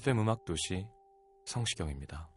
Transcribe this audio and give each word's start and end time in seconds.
FM 0.00 0.20
음악 0.20 0.46
도시 0.46 0.86
성시경입니다. 1.44 2.30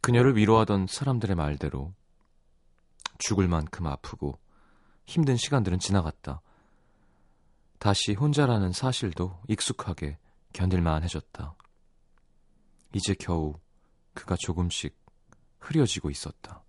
그녀를 0.00 0.36
위로하던 0.36 0.86
사람들의 0.86 1.34
말대로 1.34 1.92
죽을 3.18 3.48
만큼 3.48 3.88
아프고 3.88 4.38
힘든 5.06 5.36
시간들은 5.36 5.80
지나갔다. 5.80 6.40
다시 7.80 8.12
혼자라는 8.12 8.70
사실도 8.70 9.42
익숙하게 9.48 10.18
견딜만 10.52 11.02
해졌다. 11.02 11.56
이제 12.94 13.14
겨우 13.18 13.58
그가 14.14 14.36
조금씩 14.38 14.96
흐려지고 15.58 16.10
있었다. 16.10 16.65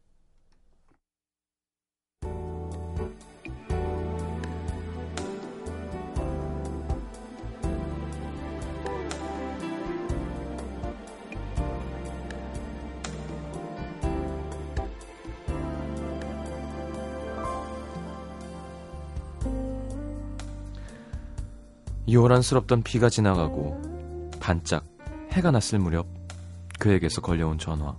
요란스럽던 22.11 22.83
비가 22.83 23.09
지나가고 23.09 24.31
반짝 24.39 24.85
해가 25.33 25.51
났을 25.51 25.79
무렵 25.79 26.07
그에게서 26.79 27.21
걸려온 27.21 27.57
전화. 27.57 27.95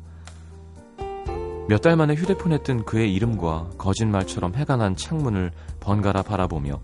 몇 1.69 1.83
달 1.83 1.97
만에 1.97 2.15
휴대폰에 2.15 2.63
뜬 2.63 2.83
그의 2.85 3.13
이름과 3.15 3.71
거짓말처럼 3.77 4.55
해가 4.55 4.77
난 4.77 4.97
창문을 4.97 5.53
번갈아 5.81 6.23
바라보며 6.23 6.81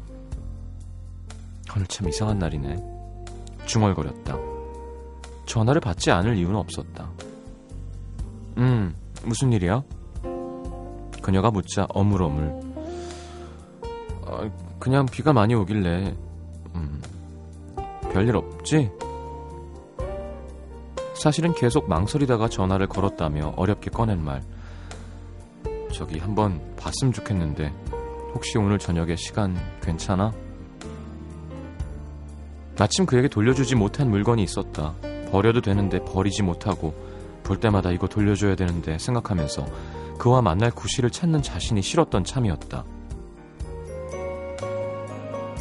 오늘 1.74 1.86
참 1.86 2.08
이상한 2.08 2.38
날이네. 2.38 2.76
중얼거렸다. 3.64 4.36
전화를 5.46 5.80
받지 5.80 6.10
않을 6.10 6.36
이유는 6.36 6.56
없었다. 6.56 7.10
음, 8.58 8.94
무슨 9.24 9.52
일이야? 9.52 9.82
그녀가 11.22 11.50
묻자 11.50 11.86
어물어물. 11.88 12.60
아, 14.26 14.50
그냥 14.78 15.06
비가 15.06 15.32
많이 15.32 15.54
오길래 15.54 16.14
음, 16.74 17.00
별일 18.14 18.36
없지? 18.36 18.92
사실은 21.14 21.52
계속 21.52 21.88
망설이다가 21.88 22.48
전화를 22.48 22.86
걸었다며 22.86 23.54
어렵게 23.56 23.90
꺼낸 23.90 24.24
말. 24.24 24.40
저기 25.92 26.20
한번 26.20 26.60
봤으면 26.76 27.12
좋겠는데 27.12 27.74
혹시 28.32 28.56
오늘 28.56 28.78
저녁에 28.78 29.16
시간 29.16 29.56
괜찮아? 29.82 30.32
마침 32.78 33.04
그에게 33.04 33.26
돌려주지 33.26 33.74
못한 33.74 34.10
물건이 34.10 34.44
있었다. 34.44 34.94
버려도 35.32 35.60
되는데 35.60 35.98
버리지 36.04 36.44
못하고 36.44 36.94
볼 37.42 37.58
때마다 37.58 37.90
이거 37.90 38.06
돌려줘야 38.06 38.54
되는데 38.54 38.96
생각하면서 38.96 39.66
그와 40.18 40.40
만날 40.40 40.70
구실을 40.70 41.10
찾는 41.10 41.42
자신이 41.42 41.82
싫었던 41.82 42.22
참이었다. 42.22 42.84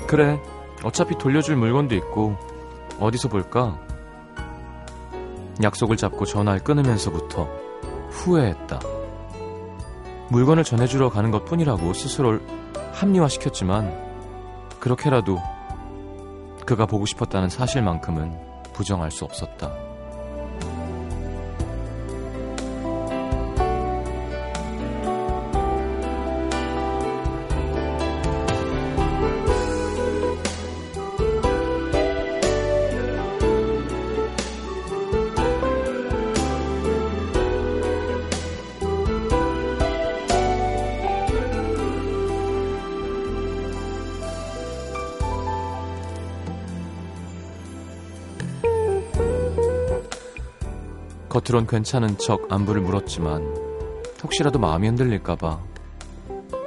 그래, 0.06 0.40
어차피 0.84 1.18
돌려줄 1.18 1.56
물건도 1.56 1.96
있고 1.96 2.38
어디서 3.00 3.30
볼까? 3.30 3.80
약속을 5.62 5.98
잡고 5.98 6.26
전화를 6.26 6.64
끊으면서부터 6.64 7.48
후회했다. 8.10 8.80
물건을 10.30 10.64
전해주러 10.64 11.10
가는 11.10 11.32
것 11.32 11.46
뿐이라고 11.46 11.94
스스로를 11.94 12.46
합리화시켰지만 12.94 14.14
그렇게라도 14.80 15.40
그가 16.66 16.86
보고 16.86 17.06
싶었다는 17.06 17.50
사실만큼은 17.50 18.38
부정할 18.74 19.12
수 19.12 19.26
없었다. 19.26 19.93
겉으론 51.44 51.68
괜찮은 51.68 52.18
척 52.18 52.52
안부를 52.52 52.82
물었지만 52.82 53.44
혹시라도 54.24 54.60
마음이 54.60 54.88
흔들릴까봐 54.88 55.62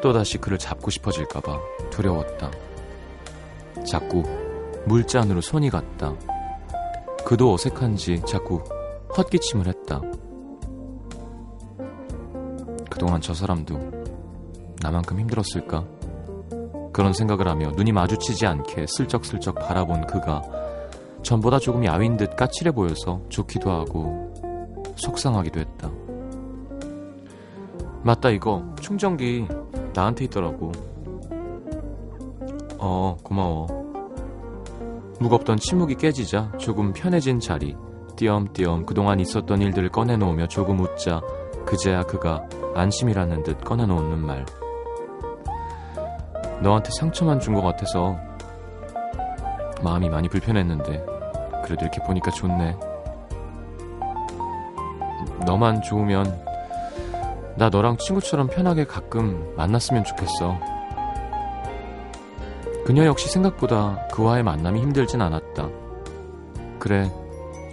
또다시 0.02 0.36
그를 0.36 0.58
잡고 0.58 0.90
싶어질까봐 0.90 1.58
두려웠다. 1.90 2.50
자꾸 3.86 4.22
물잔으로 4.84 5.40
손이 5.40 5.70
갔다. 5.70 6.14
그도 7.24 7.54
어색한지 7.54 8.22
자꾸 8.26 8.62
헛기침을 9.16 9.66
했다. 9.66 10.02
그동안 12.90 13.20
저 13.22 13.32
사람도 13.32 13.78
나만큼 14.82 15.18
힘들었을까? 15.20 15.86
그런 16.92 17.14
생각을 17.14 17.48
하며 17.48 17.70
눈이 17.70 17.92
마주치지 17.92 18.46
않게 18.46 18.86
슬쩍슬쩍 18.88 19.54
바라본 19.54 20.06
그가 20.06 20.42
전보다 21.22 21.58
조금 21.58 21.84
야윈 21.84 22.18
듯 22.18 22.36
까칠해 22.36 22.72
보여서 22.72 23.22
좋기도 23.30 23.70
하고 23.70 24.25
속상하기도 24.96 25.60
했다. 25.60 25.90
맞다, 28.02 28.30
이거. 28.30 28.62
충전기 28.80 29.46
나한테 29.94 30.24
있더라고. 30.26 30.72
어, 32.78 33.16
고마워. 33.22 33.66
무겁던 35.18 35.56
침묵이 35.58 35.94
깨지자 35.96 36.52
조금 36.58 36.92
편해진 36.92 37.40
자리. 37.40 37.76
띄엄띄엄 38.16 38.86
그동안 38.86 39.20
있었던 39.20 39.60
일들을 39.60 39.90
꺼내놓으며 39.90 40.46
조금 40.48 40.80
웃자 40.80 41.20
그제야 41.66 42.02
그가 42.02 42.46
안심이라는 42.74 43.42
듯 43.42 43.60
꺼내놓는 43.64 44.18
말. 44.24 44.46
너한테 46.62 46.90
상처만 46.98 47.40
준 47.40 47.54
것 47.54 47.60
같아서 47.62 48.16
마음이 49.82 50.08
많이 50.08 50.28
불편했는데 50.28 51.04
그래도 51.64 51.82
이렇게 51.84 52.02
보니까 52.04 52.30
좋네. 52.30 52.76
너만 55.46 55.80
좋으면 55.80 56.44
나 57.56 57.70
너랑 57.70 57.96
친구처럼 57.96 58.48
편하게 58.48 58.84
가끔 58.84 59.54
만났으면 59.56 60.04
좋겠어. 60.04 60.58
그녀 62.84 63.06
역시 63.06 63.28
생각보다 63.28 64.06
그와의 64.12 64.42
만남이 64.42 64.80
힘들진 64.80 65.20
않았다. 65.22 65.68
그래, 66.78 67.10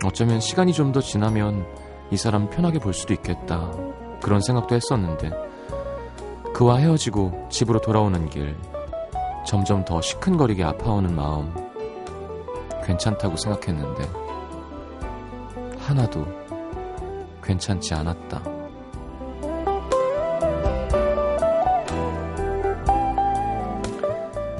어쩌면 0.05 0.39
시간이 0.39 0.73
좀 0.73 0.91
더 0.91 1.01
지나면 1.01 1.65
이 2.11 2.17
사람 2.17 2.49
편하게 2.49 2.79
볼 2.79 2.93
수도 2.93 3.13
있겠다. 3.13 3.71
그런 4.21 4.41
생각도 4.41 4.75
했었는데, 4.75 5.31
그와 6.53 6.77
헤어지고 6.77 7.47
집으로 7.49 7.81
돌아오는 7.81 8.29
길, 8.29 8.55
점점 9.45 9.83
더 9.83 10.01
시큰거리게 10.01 10.63
아파오는 10.63 11.15
마음, 11.15 11.53
괜찮다고 12.85 13.35
생각했는데, 13.35 14.03
하나도 15.79 16.25
괜찮지 17.43 17.93
않았다. 17.93 18.41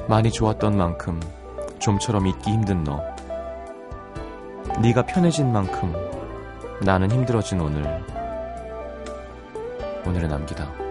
많이 0.08 0.30
좋았던 0.30 0.76
만큼 0.76 1.18
좀처럼 1.78 2.26
잊기 2.26 2.50
힘든 2.50 2.84
너. 2.84 3.00
네가 4.80 5.06
편해진 5.06 5.52
만큼 5.52 5.92
나는 6.80 7.10
힘들어진 7.10 7.60
오늘. 7.60 8.04
오늘의 10.06 10.28
남기다. 10.28 10.83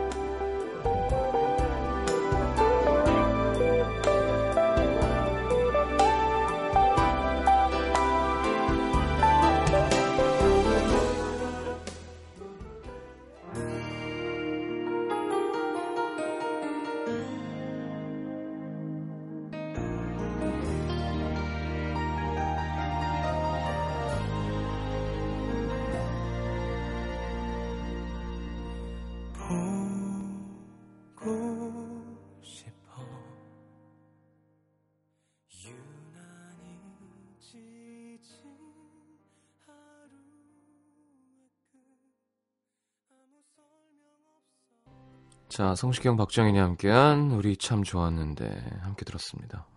자, 45.53 45.75
성시경, 45.75 46.17
박정현이 46.17 46.57
함께한 46.57 47.29
우리 47.29 47.55
참 47.55 47.83
좋았는데 47.83 48.79
함께 48.81 49.05
들었습니다. 49.05 49.67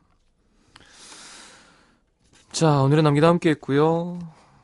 자, 2.50 2.81
오늘은 2.81 3.05
남기다 3.05 3.28
함께 3.28 3.50
했고요. 3.50 4.19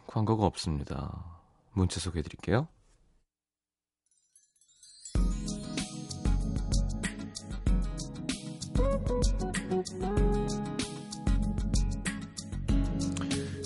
광고가 0.06 0.46
없습니다. 0.46 1.22
문자 1.74 2.00
소개해 2.00 2.22
드릴게요. 2.22 2.66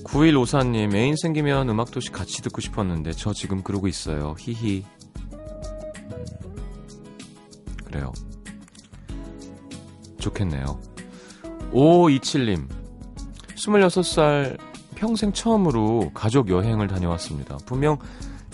구일오사님 0.03 0.97
애인 0.97 1.15
생기면 1.15 1.69
음악도시 1.69 2.11
같이 2.11 2.43
듣고 2.43 2.61
싶었는데 2.61 3.13
저 3.13 3.33
지금 3.33 3.63
그러고 3.63 3.87
있어요. 3.87 4.35
히히. 4.37 4.85
그래요. 7.87 8.13
좋겠네요. 10.19 10.79
5527님, 11.73 12.67
26살 13.55 14.59
평생 14.95 15.33
처음으로 15.33 16.11
가족 16.15 16.49
여행을 16.51 16.89
다녀왔습니다. 16.89 17.59
분명 17.67 17.99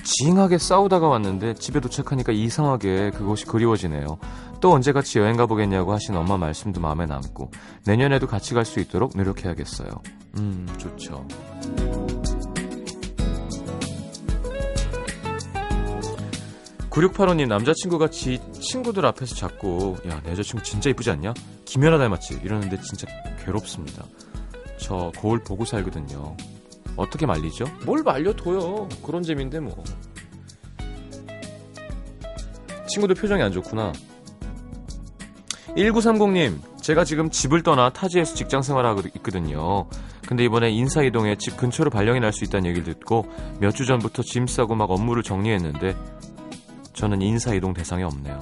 징하게 0.03 0.59
싸우다가 0.59 1.07
왔는데 1.09 1.55
집에 1.55 1.79
도착하니까 1.81 2.33
이상하게 2.33 3.11
그곳이 3.11 3.47
그리워지네요. 3.47 4.19
또 4.61 4.73
언제 4.73 4.93
같이 4.93 5.19
여행 5.19 5.37
가보겠냐고 5.37 5.93
하신 5.93 6.17
엄마 6.17 6.37
말씀도 6.37 6.81
마음에 6.81 7.07
남고 7.07 7.51
내년에도 7.87 8.27
같이 8.27 8.55
갈 8.55 8.65
수 8.65 8.81
있도록 8.81 9.13
노력해야겠어요. 9.17 9.91
음, 10.39 10.67
좋죠. 10.79 11.27
9685님 16.93 17.47
남자친구가 17.49 18.09
지 18.09 18.39
친구들 18.61 19.07
앞에서 19.07 19.35
자꾸 19.35 19.97
야 20.07 20.21
내 20.23 20.33
여자친구 20.33 20.63
진짜 20.63 20.91
이쁘지 20.91 21.11
않냐? 21.11 21.33
김연아 21.65 21.99
닮았지? 21.99 22.41
이러는데 22.45 22.79
진짜 22.83 23.07
괴롭습니다. 23.45 24.05
저 24.77 25.11
거울 25.17 25.43
보고 25.43 25.65
살거든요. 25.65 26.37
어떻게 26.97 27.25
말리죠? 27.27 27.65
뭘 27.87 28.03
말려둬요. 28.03 28.89
그런 29.05 29.23
재미인데 29.23 29.61
뭐. 29.61 29.83
친구들 32.89 33.15
표정이 33.15 33.43
안 33.43 33.51
좋구나. 33.53 33.93
1930님, 35.69 36.59
제가 36.83 37.05
지금 37.05 37.31
집을 37.31 37.63
떠나 37.63 37.89
타지에서 37.91 38.35
직장 38.35 38.61
생활하고 38.61 39.01
있거든요. 39.17 39.87
근데 40.29 40.45
이번에 40.45 40.71
인사 40.71 41.03
이동에 41.03 41.37
집 41.37 41.57
근처로 41.57 41.89
발령이 41.91 42.21
날 42.21 42.33
수 42.33 42.45
있다는 42.45 42.69
얘기를 42.69 42.93
듣고 42.95 43.25
몇 43.61 43.73
주 43.73 43.87
전부터 43.87 44.23
짐 44.23 44.47
싸고 44.47 44.75
막 44.75 44.91
업무를 44.91 45.23
정리했는데 45.23 45.97
저는 46.93 47.23
인사 47.23 47.55
이동 47.55 47.73
대상이 47.75 48.03
없네요. 48.03 48.39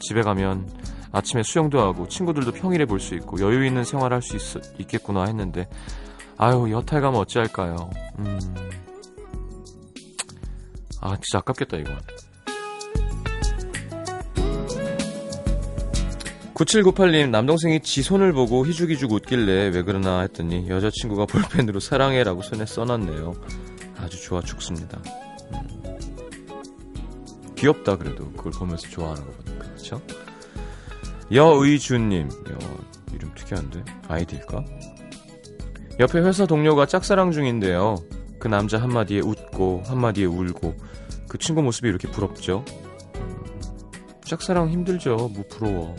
집에 0.00 0.22
가면 0.22 0.68
아침에 1.12 1.42
수영도 1.42 1.80
하고 1.80 2.06
친구들도 2.08 2.52
평일에 2.52 2.84
볼 2.84 3.00
수 3.00 3.14
있고 3.14 3.40
여유 3.40 3.64
있는 3.64 3.84
생활을 3.84 4.16
할수 4.16 4.60
있겠구나 4.78 5.24
했는데 5.24 5.68
아유 6.36 6.70
여탈 6.70 7.00
가면 7.00 7.20
어찌할까요? 7.20 7.90
음. 8.18 8.38
아 11.00 11.16
진짜 11.16 11.38
아깝겠다 11.38 11.76
이거. 11.78 11.90
9798님 16.54 17.30
남동생이 17.30 17.80
지 17.80 18.02
손을 18.02 18.32
보고 18.32 18.66
희죽희죽 18.66 19.12
웃길래 19.12 19.68
왜 19.68 19.82
그러나 19.82 20.20
했더니 20.22 20.68
여자친구가 20.68 21.26
볼펜으로 21.26 21.78
사랑해라고 21.78 22.42
손에 22.42 22.66
써놨네요. 22.66 23.34
아주 23.98 24.20
좋아 24.20 24.40
죽습니다. 24.40 25.00
귀엽다 27.58 27.96
그래도 27.96 28.30
그걸 28.32 28.52
보면서 28.52 28.88
좋아하는 28.88 29.24
거 29.24 29.32
보니까 29.32 29.64
그렇죠? 29.64 30.00
여의준님 31.32 32.28
이름 33.12 33.34
특이한데 33.34 33.84
아이디일까? 34.06 34.64
옆에 35.98 36.20
회사 36.20 36.46
동료가 36.46 36.86
짝사랑 36.86 37.32
중인데요. 37.32 37.96
그 38.38 38.46
남자 38.46 38.78
한마디에 38.78 39.20
웃고 39.20 39.82
한마디에 39.86 40.26
울고 40.26 40.76
그 41.28 41.38
친구 41.38 41.62
모습이 41.62 41.88
이렇게 41.88 42.08
부럽죠. 42.08 42.64
짝사랑 44.24 44.68
힘들죠. 44.68 45.16
뭐 45.16 45.44
부러워. 45.50 45.96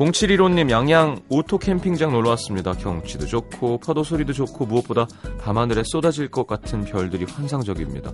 0715님 0.00 0.70
양양 0.70 1.20
오토 1.28 1.58
캠핑장 1.58 2.12
놀러 2.12 2.30
왔습니다. 2.30 2.72
경치도 2.72 3.26
좋고 3.26 3.80
파도 3.80 4.02
소리도 4.02 4.32
좋고 4.32 4.64
무엇보다 4.64 5.06
밤하늘에 5.38 5.82
쏟아질 5.84 6.30
것 6.30 6.46
같은 6.46 6.84
별들이 6.86 7.26
환상적입니다. 7.26 8.12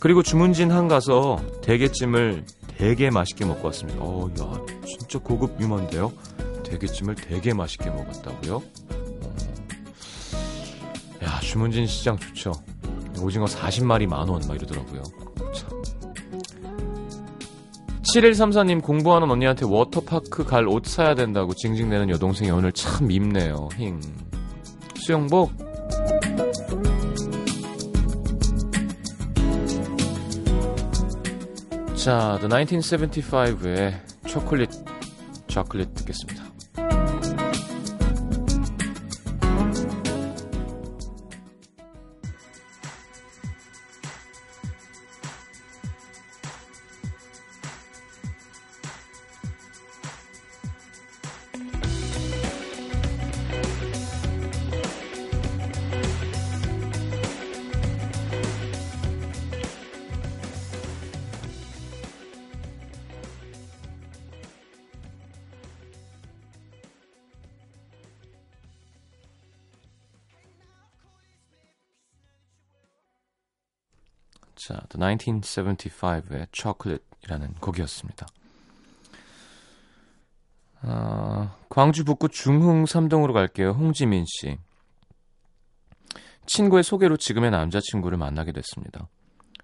그리고 0.00 0.22
주문진 0.22 0.70
한 0.70 0.86
가서 0.86 1.40
대게찜을 1.62 2.44
되게 2.78 3.10
맛있게 3.10 3.44
먹고 3.44 3.66
왔습니다. 3.66 3.98
어, 4.00 4.30
야, 4.40 4.64
진짜 4.86 5.18
고급 5.18 5.60
유머인데요. 5.60 6.12
대게찜을 6.64 7.16
되게 7.16 7.52
맛있게 7.54 7.90
먹었다고요? 7.90 8.56
어. 8.56 9.36
야, 11.24 11.40
주문진 11.40 11.88
시장 11.88 12.16
좋죠. 12.18 12.52
오징어 13.20 13.46
40마리 13.46 14.06
만 14.06 14.28
원 14.28 14.40
막 14.46 14.54
이러더라고요. 14.56 15.02
7134님 18.14 18.82
공부하는 18.82 19.30
언니한테 19.30 19.66
워터파크 19.66 20.44
갈 20.44 20.66
옷 20.66 20.86
사야 20.86 21.14
된다고 21.14 21.54
징징대는 21.54 22.10
여동생이 22.10 22.50
오늘 22.50 22.72
참 22.72 23.06
밉네요. 23.06 23.68
힝. 23.78 24.00
수영복? 24.94 25.50
자, 31.96 32.38
The 32.40 32.48
1975의 32.48 33.92
초콜릿, 34.26 34.70
초콜릿 35.48 35.94
듣겠습니다. 35.94 36.49
자, 74.60 74.78
The 74.90 75.16
1975의 75.16 76.46
Chocolate이라는 76.52 77.54
곡이었습니다. 77.60 78.26
아, 80.82 81.56
광주 81.68 82.04
북구 82.04 82.28
중흥 82.28 82.84
3동으로 82.84 83.32
갈게요. 83.32 83.70
홍지민 83.70 84.24
씨. 84.26 84.58
친구의 86.46 86.82
소개로 86.82 87.16
지금의 87.16 87.50
남자친구를 87.50 88.18
만나게 88.18 88.52
됐습니다. 88.52 89.08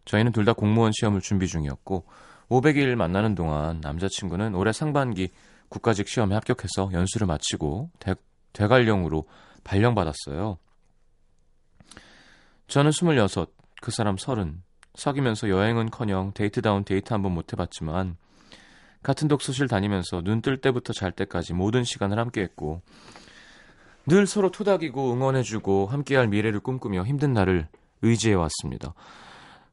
저희는 0.05 0.33
둘 0.33 0.45
다 0.45 0.53
공무원 0.53 0.93
시험을 0.93 1.21
준비 1.21 1.49
중이었고 1.49 2.07
500일 2.49 2.95
만나는 2.95 3.35
동안 3.35 3.81
남자친구는 3.81 4.55
올해 4.55 4.73
상반기 4.73 5.31
국가직 5.69 6.09
시험에 6.09 6.35
합격해서 6.37 6.91
연수를 6.93 7.26
마치고 7.26 7.91
대, 7.99 8.15
대관령으로 8.53 9.26
발령받았어요. 9.65 10.59
저는 12.69 12.93
26, 12.93 13.53
그 13.83 13.91
사람 13.91 14.17
30. 14.17 14.66
사귀면서 14.97 15.49
여행은커녕 15.49 16.33
데이트다운 16.35 16.85
데이트 16.85 17.12
한 17.12 17.23
번 17.23 17.33
못 17.33 17.53
해봤지만 17.53 18.17
같은 19.03 19.29
독서실 19.29 19.69
다니면서 19.69 20.23
눈 20.23 20.41
뜰 20.43 20.61
때부터 20.61 20.93
잘 20.93 21.12
때까지 21.12 21.53
모든 21.55 21.85
시간을 21.85 22.19
함께했고 22.19 22.83
늘 24.07 24.26
서로 24.26 24.50
토닥이고 24.50 25.12
응원해주고 25.12 25.87
함께할 25.87 26.29
미래를 26.29 26.61
꿈꾸며 26.61 27.05
힘든 27.05 27.33
날을 27.33 27.69
의지해왔습니다. 28.03 28.95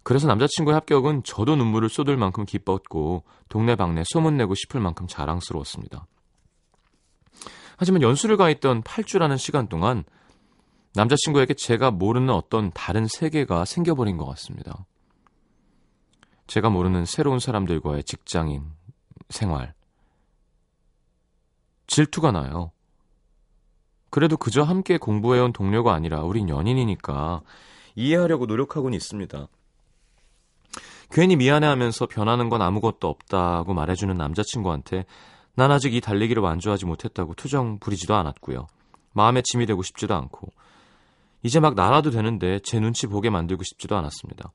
그래서 0.03 0.27
남자친구의 0.27 0.73
합격은 0.73 1.23
저도 1.23 1.55
눈물을 1.55 1.87
쏟을 1.87 2.17
만큼 2.17 2.45
기뻤고 2.45 3.23
동네방네 3.49 4.03
소문내고 4.05 4.55
싶을 4.55 4.81
만큼 4.81 5.07
자랑스러웠습니다. 5.07 6.05
하지만 7.77 8.01
연수를 8.01 8.37
가 8.37 8.49
있던 8.49 8.83
8주라는 8.83 9.37
시간 9.37 9.67
동안 9.67 10.03
남자친구에게 10.95 11.53
제가 11.53 11.91
모르는 11.91 12.29
어떤 12.31 12.71
다른 12.71 13.07
세계가 13.07 13.65
생겨버린 13.65 14.17
것 14.17 14.25
같습니다. 14.25 14.85
제가 16.47 16.69
모르는 16.69 17.05
새로운 17.05 17.39
사람들과의 17.39 18.03
직장인 18.03 18.65
생활. 19.29 19.73
질투가 21.87 22.31
나요. 22.31 22.71
그래도 24.09 24.37
그저 24.37 24.61
함께 24.63 24.97
공부해온 24.97 25.53
동료가 25.53 25.93
아니라 25.93 26.21
우린 26.21 26.49
연인이니까 26.49 27.41
이해하려고 27.95 28.45
노력하고는 28.45 28.95
있습니다. 28.95 29.47
괜히 31.11 31.35
미안해하면서 31.35 32.07
변하는 32.07 32.49
건 32.49 32.61
아무것도 32.61 33.07
없다고 33.07 33.73
말해주는 33.73 34.15
남자친구한테 34.15 35.05
난 35.55 35.71
아직 35.71 35.93
이 35.93 36.01
달리기를 36.01 36.41
완주하지 36.41 36.85
못했다고 36.85 37.35
투정 37.35 37.79
부리지도 37.79 38.15
않았고요. 38.15 38.67
마음에 39.13 39.41
짐이 39.43 39.65
되고 39.67 39.83
싶지도 39.83 40.15
않고 40.15 40.49
이제 41.43 41.59
막 41.59 41.75
날아도 41.75 42.09
되는데 42.09 42.59
제 42.63 42.79
눈치 42.79 43.05
보게 43.05 43.29
만들고 43.29 43.63
싶지도 43.63 43.95
않았습니다. 43.95 44.51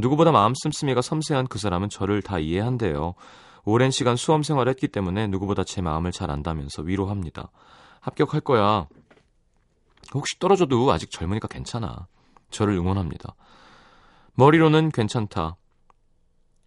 누구보다 0.00 0.32
마음 0.32 0.52
씀씀이가 0.54 1.02
섬세한 1.02 1.46
그 1.48 1.58
사람은 1.58 1.88
저를 1.88 2.22
다 2.22 2.38
이해한대요. 2.38 3.14
오랜 3.64 3.90
시간 3.90 4.16
수험 4.16 4.42
생활을 4.42 4.70
했기 4.70 4.88
때문에 4.88 5.26
누구보다 5.28 5.64
제 5.64 5.82
마음을 5.82 6.12
잘 6.12 6.30
안다면서 6.30 6.82
위로합니다. 6.82 7.50
합격할 8.00 8.40
거야. 8.40 8.86
혹시 10.14 10.38
떨어져도 10.38 10.90
아직 10.90 11.10
젊으니까 11.10 11.48
괜찮아. 11.48 12.06
저를 12.50 12.74
응원합니다. 12.74 13.34
머리로는 14.34 14.90
괜찮다. 14.90 15.56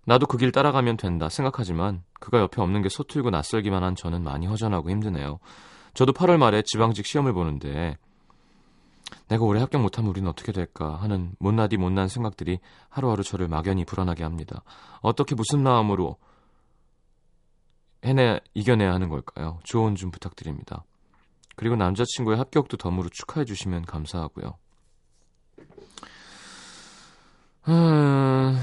나도 0.06 0.28
그 0.28 0.38
길 0.38 0.52
따라가면 0.52 0.98
된다 0.98 1.30
생각하지만 1.30 2.04
그가 2.20 2.40
옆에 2.40 2.62
없는 2.62 2.82
게 2.82 2.90
서툴고 2.90 3.30
낯설기만 3.32 3.84
한 3.84 3.96
저는 3.96 4.24
많이 4.24 4.46
허전하고 4.46 4.90
힘드네요. 4.90 5.40
저도 5.94 6.14
8월 6.14 6.38
말에 6.38 6.62
지방직 6.66 7.06
시험을 7.06 7.34
보는데 7.34 7.98
내가 9.28 9.46
올해 9.46 9.60
합격 9.62 9.82
못하면 9.82 10.10
우리는 10.10 10.30
어떻게 10.30 10.52
될까 10.52 10.96
하는 10.96 11.36
못나디 11.40 11.78
못난 11.78 12.08
생각들이 12.08 12.60
하루하루 12.90 13.24
저를 13.24 13.48
막연히 13.48 13.86
불안하게 13.86 14.24
합니다. 14.24 14.64
어떻게 15.02 15.36
무슨 15.36 15.64
마음으로 15.64 16.18
해내 18.06 18.40
이겨내야 18.54 18.94
하는 18.94 19.10
걸까요? 19.10 19.60
조언 19.64 19.96
좀 19.96 20.12
부탁드립니다. 20.12 20.84
그리고 21.56 21.76
남자친구의 21.76 22.38
합격도 22.38 22.78
덤으로 22.78 23.10
축하해 23.10 23.46
주시면 23.46 23.84
감사하고요. 23.86 24.58
음... 27.70 28.60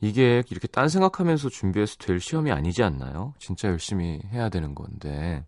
이게 0.00 0.42
이렇게 0.50 0.68
딴 0.68 0.88
생각하면서 0.88 1.48
준비해서 1.48 1.96
될 1.96 2.20
시험이 2.20 2.52
아니지 2.52 2.82
않나요? 2.82 3.32
진짜 3.38 3.68
열심히 3.68 4.20
해야 4.30 4.50
되는 4.50 4.74
건데. 4.74 5.46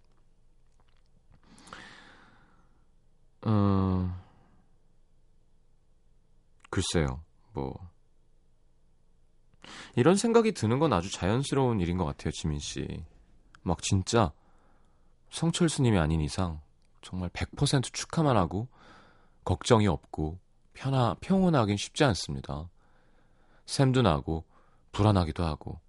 어, 3.42 4.22
글쎄요, 6.70 7.22
뭐. 7.52 7.74
이런 9.96 10.16
생각이 10.16 10.52
드는 10.52 10.78
건 10.78 10.92
아주 10.92 11.10
자연스러운 11.10 11.80
일인 11.80 11.96
것 11.98 12.04
같아요, 12.04 12.30
지민 12.32 12.58
씨. 12.58 13.04
막 13.62 13.82
진짜 13.82 14.32
성철 15.30 15.68
스님이 15.68 15.98
아닌 15.98 16.20
이상 16.20 16.60
정말 17.02 17.28
100% 17.30 17.92
축하만 17.92 18.36
하고 18.36 18.68
걱정이 19.44 19.86
없고 19.86 20.38
편하, 20.72 21.14
평온하긴 21.20 21.76
쉽지 21.76 22.04
않습니다. 22.04 22.68
샘도 23.66 24.02
나고 24.02 24.44
불안하기도 24.92 25.44
하고 25.44 25.80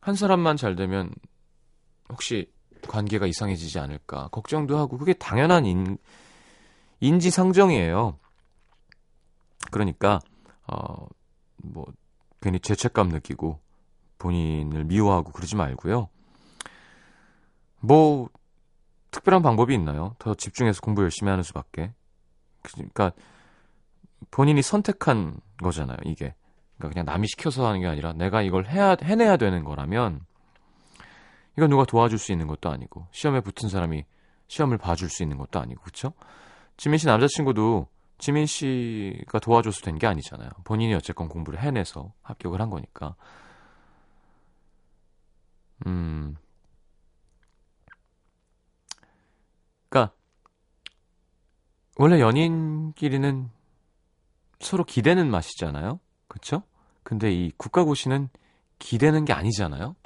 한 0.00 0.14
사람만 0.14 0.56
잘 0.56 0.76
되면 0.76 1.12
혹시 2.08 2.52
관계가 2.88 3.26
이상해지지 3.26 3.78
않을까 3.78 4.28
걱정도 4.28 4.78
하고 4.78 4.98
그게 4.98 5.12
당연한 5.12 5.66
인, 5.66 5.98
인지상정이에요. 7.00 8.18
그러니까 9.70 10.20
어 10.66 11.06
뭐 11.62 11.86
괜히 12.40 12.60
죄책감 12.60 13.08
느끼고 13.08 13.60
본인을 14.18 14.84
미워하고 14.84 15.32
그러지 15.32 15.56
말고요. 15.56 16.08
뭐 17.80 18.28
특별한 19.10 19.42
방법이 19.42 19.74
있나요? 19.74 20.14
더 20.18 20.34
집중해서 20.34 20.80
공부 20.80 21.02
열심히 21.02 21.30
하는 21.30 21.42
수밖에. 21.42 21.92
그러니까 22.62 23.12
본인이 24.30 24.62
선택한 24.62 25.40
거잖아요, 25.62 25.98
이게. 26.04 26.34
그러니까 26.76 26.94
그냥 26.94 27.04
남이 27.06 27.26
시켜서 27.28 27.66
하는 27.66 27.80
게 27.80 27.86
아니라 27.86 28.12
내가 28.12 28.42
이걸 28.42 28.66
해야 28.66 28.96
해내야 29.00 29.36
되는 29.36 29.64
거라면 29.64 30.20
이건 31.56 31.70
누가 31.70 31.84
도와줄 31.84 32.18
수 32.18 32.32
있는 32.32 32.46
것도 32.46 32.70
아니고 32.70 33.06
시험에 33.12 33.40
붙은 33.40 33.68
사람이 33.68 34.04
시험을 34.48 34.78
봐줄 34.78 35.08
수 35.08 35.22
있는 35.22 35.38
것도 35.38 35.60
아니고 35.60 35.82
그렇죠? 35.82 36.12
지민 36.76 36.98
씨 36.98 37.06
남자친구도 37.06 37.88
지민 38.18 38.46
씨가 38.46 39.38
도와줘서 39.40 39.80
된 39.82 39.98
게 39.98 40.06
아니잖아요. 40.06 40.48
본인이 40.64 40.94
어쨌건 40.94 41.28
공부를 41.28 41.60
해내서 41.60 42.12
합격을 42.22 42.60
한 42.60 42.70
거니까. 42.70 43.16
음. 45.86 46.36
그러니까 49.88 50.14
원래 51.96 52.20
연인끼리는 52.20 53.50
서로 54.60 54.84
기대는 54.84 55.30
맛이잖아요. 55.30 55.98
그렇죠? 56.28 56.62
근데 57.02 57.32
이 57.32 57.50
국가고시는 57.56 58.28
기대는 58.78 59.24
게 59.24 59.32
아니잖아요. 59.32 59.96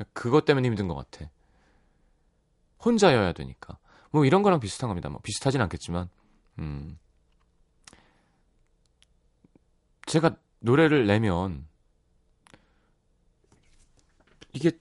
그러니까 0.00 0.04
그것 0.12 0.44
때문에 0.44 0.66
힘든 0.66 0.88
것 0.88 0.94
같아. 0.94 1.30
혼자여야 2.84 3.32
되니까. 3.32 3.78
뭐 4.10 4.24
이런 4.24 4.42
거랑 4.42 4.60
비슷한 4.60 4.88
겁니다. 4.88 5.08
뭐 5.08 5.20
비슷하진 5.22 5.60
않겠지만, 5.60 6.08
음. 6.58 6.98
제가 10.06 10.36
노래를 10.60 11.06
내면 11.06 11.66
이게 14.52 14.72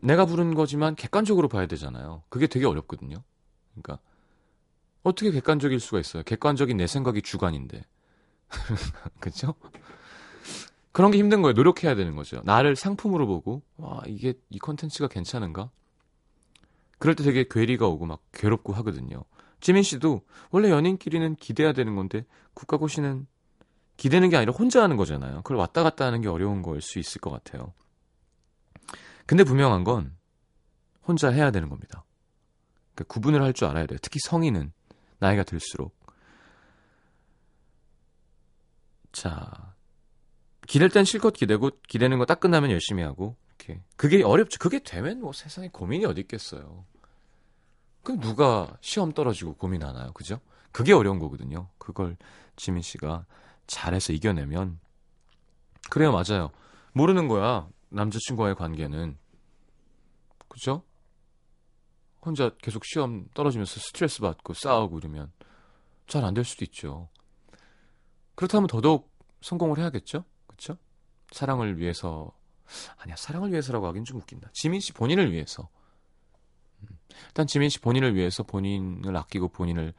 내가 0.00 0.24
부른 0.24 0.54
거지만 0.54 0.94
객관적으로 0.94 1.48
봐야 1.48 1.66
되잖아요. 1.66 2.22
그게 2.28 2.46
되게 2.46 2.64
어렵거든요. 2.64 3.22
그러니까 3.72 3.98
어떻게 5.02 5.30
객관적일 5.30 5.80
수가 5.80 6.00
있어요? 6.00 6.22
객관적인 6.22 6.76
내 6.76 6.86
생각이 6.86 7.20
주관인데. 7.20 7.84
그렇죠? 9.20 9.54
그런 10.94 11.10
게 11.10 11.18
힘든 11.18 11.42
거예요. 11.42 11.54
노력해야 11.54 11.96
되는 11.96 12.14
거죠. 12.14 12.40
나를 12.44 12.76
상품으로 12.76 13.26
보고 13.26 13.62
와 13.78 14.00
이게 14.06 14.34
이 14.48 14.60
컨텐츠가 14.60 15.08
괜찮은가? 15.08 15.68
그럴 17.00 17.16
때 17.16 17.24
되게 17.24 17.44
괴리가 17.50 17.88
오고 17.88 18.06
막 18.06 18.22
괴롭고 18.32 18.72
하거든요. 18.74 19.24
지민 19.58 19.82
씨도 19.82 20.22
원래 20.50 20.70
연인끼리는 20.70 21.34
기대야 21.34 21.72
되는 21.72 21.96
건데 21.96 22.24
국가고시는 22.54 23.26
기대는 23.96 24.30
게 24.30 24.36
아니라 24.36 24.52
혼자 24.52 24.84
하는 24.84 24.96
거잖아요. 24.96 25.38
그걸 25.38 25.56
왔다 25.56 25.82
갔다 25.82 26.04
하는 26.06 26.20
게 26.20 26.28
어려운 26.28 26.62
거일 26.62 26.80
수 26.80 27.00
있을 27.00 27.20
것 27.20 27.30
같아요. 27.30 27.74
근데 29.26 29.42
분명한 29.42 29.82
건 29.82 30.16
혼자 31.02 31.28
해야 31.28 31.50
되는 31.50 31.68
겁니다. 31.68 32.04
그러니까 32.94 33.12
구분을 33.12 33.42
할 33.42 33.52
줄 33.52 33.66
알아야 33.66 33.86
돼요. 33.86 33.98
특히 34.00 34.20
성인은 34.20 34.72
나이가 35.18 35.42
들수록. 35.42 35.92
자, 39.10 39.63
기댈 40.66 40.88
땐 40.90 41.04
실컷 41.04 41.32
기대고 41.34 41.70
기대는 41.88 42.18
거 42.18 42.24
딱 42.24 42.40
끝나면 42.40 42.70
열심히 42.70 43.02
하고 43.02 43.36
이렇게 43.58 43.80
그게 43.96 44.22
어렵죠. 44.22 44.58
그게 44.58 44.78
되면 44.78 45.20
뭐 45.20 45.32
세상에 45.32 45.68
고민이 45.68 46.04
어디 46.06 46.20
있겠어요. 46.22 46.84
그럼 48.02 48.20
누가 48.20 48.76
시험 48.80 49.12
떨어지고 49.12 49.54
고민하나요, 49.54 50.12
그죠? 50.12 50.40
그게 50.72 50.92
어려운 50.92 51.18
거거든요. 51.18 51.68
그걸 51.78 52.16
지민 52.56 52.82
씨가 52.82 53.24
잘해서 53.66 54.12
이겨내면 54.12 54.78
그래요, 55.90 56.12
맞아요. 56.12 56.50
모르는 56.92 57.28
거야 57.28 57.68
남자친구와의 57.90 58.54
관계는 58.56 59.16
그죠? 60.48 60.82
혼자 62.22 62.50
계속 62.62 62.84
시험 62.84 63.26
떨어지면서 63.34 63.80
스트레스 63.80 64.20
받고 64.20 64.54
싸우고 64.54 64.96
그러면 64.96 65.30
잘 66.06 66.24
안 66.24 66.34
될 66.34 66.44
수도 66.44 66.64
있죠. 66.64 67.08
그렇다면 68.34 68.66
더더욱 68.66 69.10
성공을 69.42 69.78
해야겠죠? 69.78 70.24
그쵸? 70.56 70.76
사랑을 71.30 71.78
위해서, 71.78 72.30
아니야, 72.98 73.16
사랑을 73.16 73.50
위해서라고 73.50 73.86
하긴 73.88 74.04
좀 74.04 74.18
웃긴다. 74.18 74.50
지민 74.52 74.80
씨 74.80 74.92
본인을 74.92 75.32
위해서. 75.32 75.68
음, 76.82 76.88
일단 77.28 77.46
지민 77.46 77.68
씨 77.68 77.80
본인을 77.80 78.14
위해서 78.14 78.42
본인을 78.42 79.16
아끼고 79.16 79.48
본인을 79.48 79.94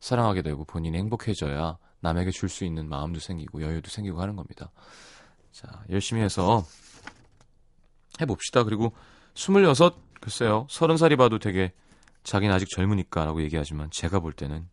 사랑하게 0.00 0.42
되고 0.42 0.64
본인이 0.64 0.96
행복해져야 0.98 1.78
남에게 2.00 2.30
줄 2.30 2.48
수 2.48 2.64
있는 2.64 2.88
마음도 2.88 3.20
생기고 3.20 3.62
여유도 3.62 3.90
생기고 3.90 4.20
하는 4.20 4.34
겁니다. 4.36 4.70
자, 5.52 5.84
열심히 5.90 6.22
해서 6.22 6.64
해봅시다. 8.20 8.64
그리고 8.64 8.92
26, 9.34 10.20
글쎄요, 10.20 10.66
30살이 10.68 11.16
봐도 11.18 11.38
되게 11.38 11.72
자기는 12.24 12.54
아직 12.54 12.68
젊으니까 12.70 13.24
라고 13.24 13.42
얘기하지만 13.42 13.90
제가 13.90 14.20
볼 14.20 14.32
때는 14.32 14.68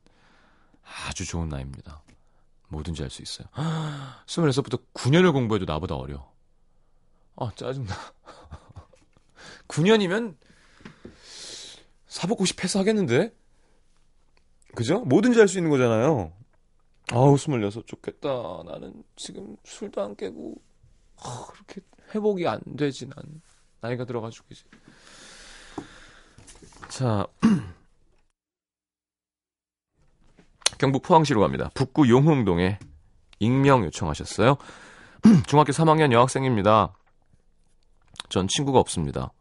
아주 1.08 1.26
좋은 1.26 1.50
나이입니다. 1.50 2.02
뭐든지 2.70 3.02
할 3.02 3.10
수 3.10 3.22
있어요. 3.22 3.48
26부터 4.28 4.82
9년을 4.94 5.32
공부해도 5.34 5.66
나보다 5.66 5.96
어려. 5.96 6.30
아, 7.36 7.52
짜증나. 7.56 7.94
9년이면 9.68 10.36
사법고시 12.08 12.56
패스하겠는데? 12.56 13.34
그죠? 14.76 15.00
뭐든지 15.02 15.40
할 15.40 15.48
수 15.48 15.58
있는 15.58 15.70
거잖아요. 15.72 16.34
아우, 17.12 17.36
26 17.38 17.88
좋겠다. 17.88 18.30
나는 18.66 19.04
지금 19.16 19.56
술도 19.64 20.02
안 20.02 20.16
깨고, 20.16 20.56
아, 21.24 21.48
그렇게 21.52 21.82
회복이 22.14 22.46
안 22.48 22.60
되지, 22.78 23.08
난. 23.08 23.42
나이가 23.82 24.04
들어가지고 24.06 24.46
이제. 24.50 24.64
자. 26.90 27.26
경북 30.78 31.02
포항시로 31.04 31.42
갑니다. 31.42 31.70
북구 31.74 32.10
용흥동에 32.10 32.80
익명 33.40 33.84
요청하셨어요. 33.86 34.58
중학교 35.48 35.72
3학년 35.72 36.12
여학생입니다. 36.12 36.94
전 38.30 38.48
친구가 38.48 38.80
없습니다. 38.80 39.32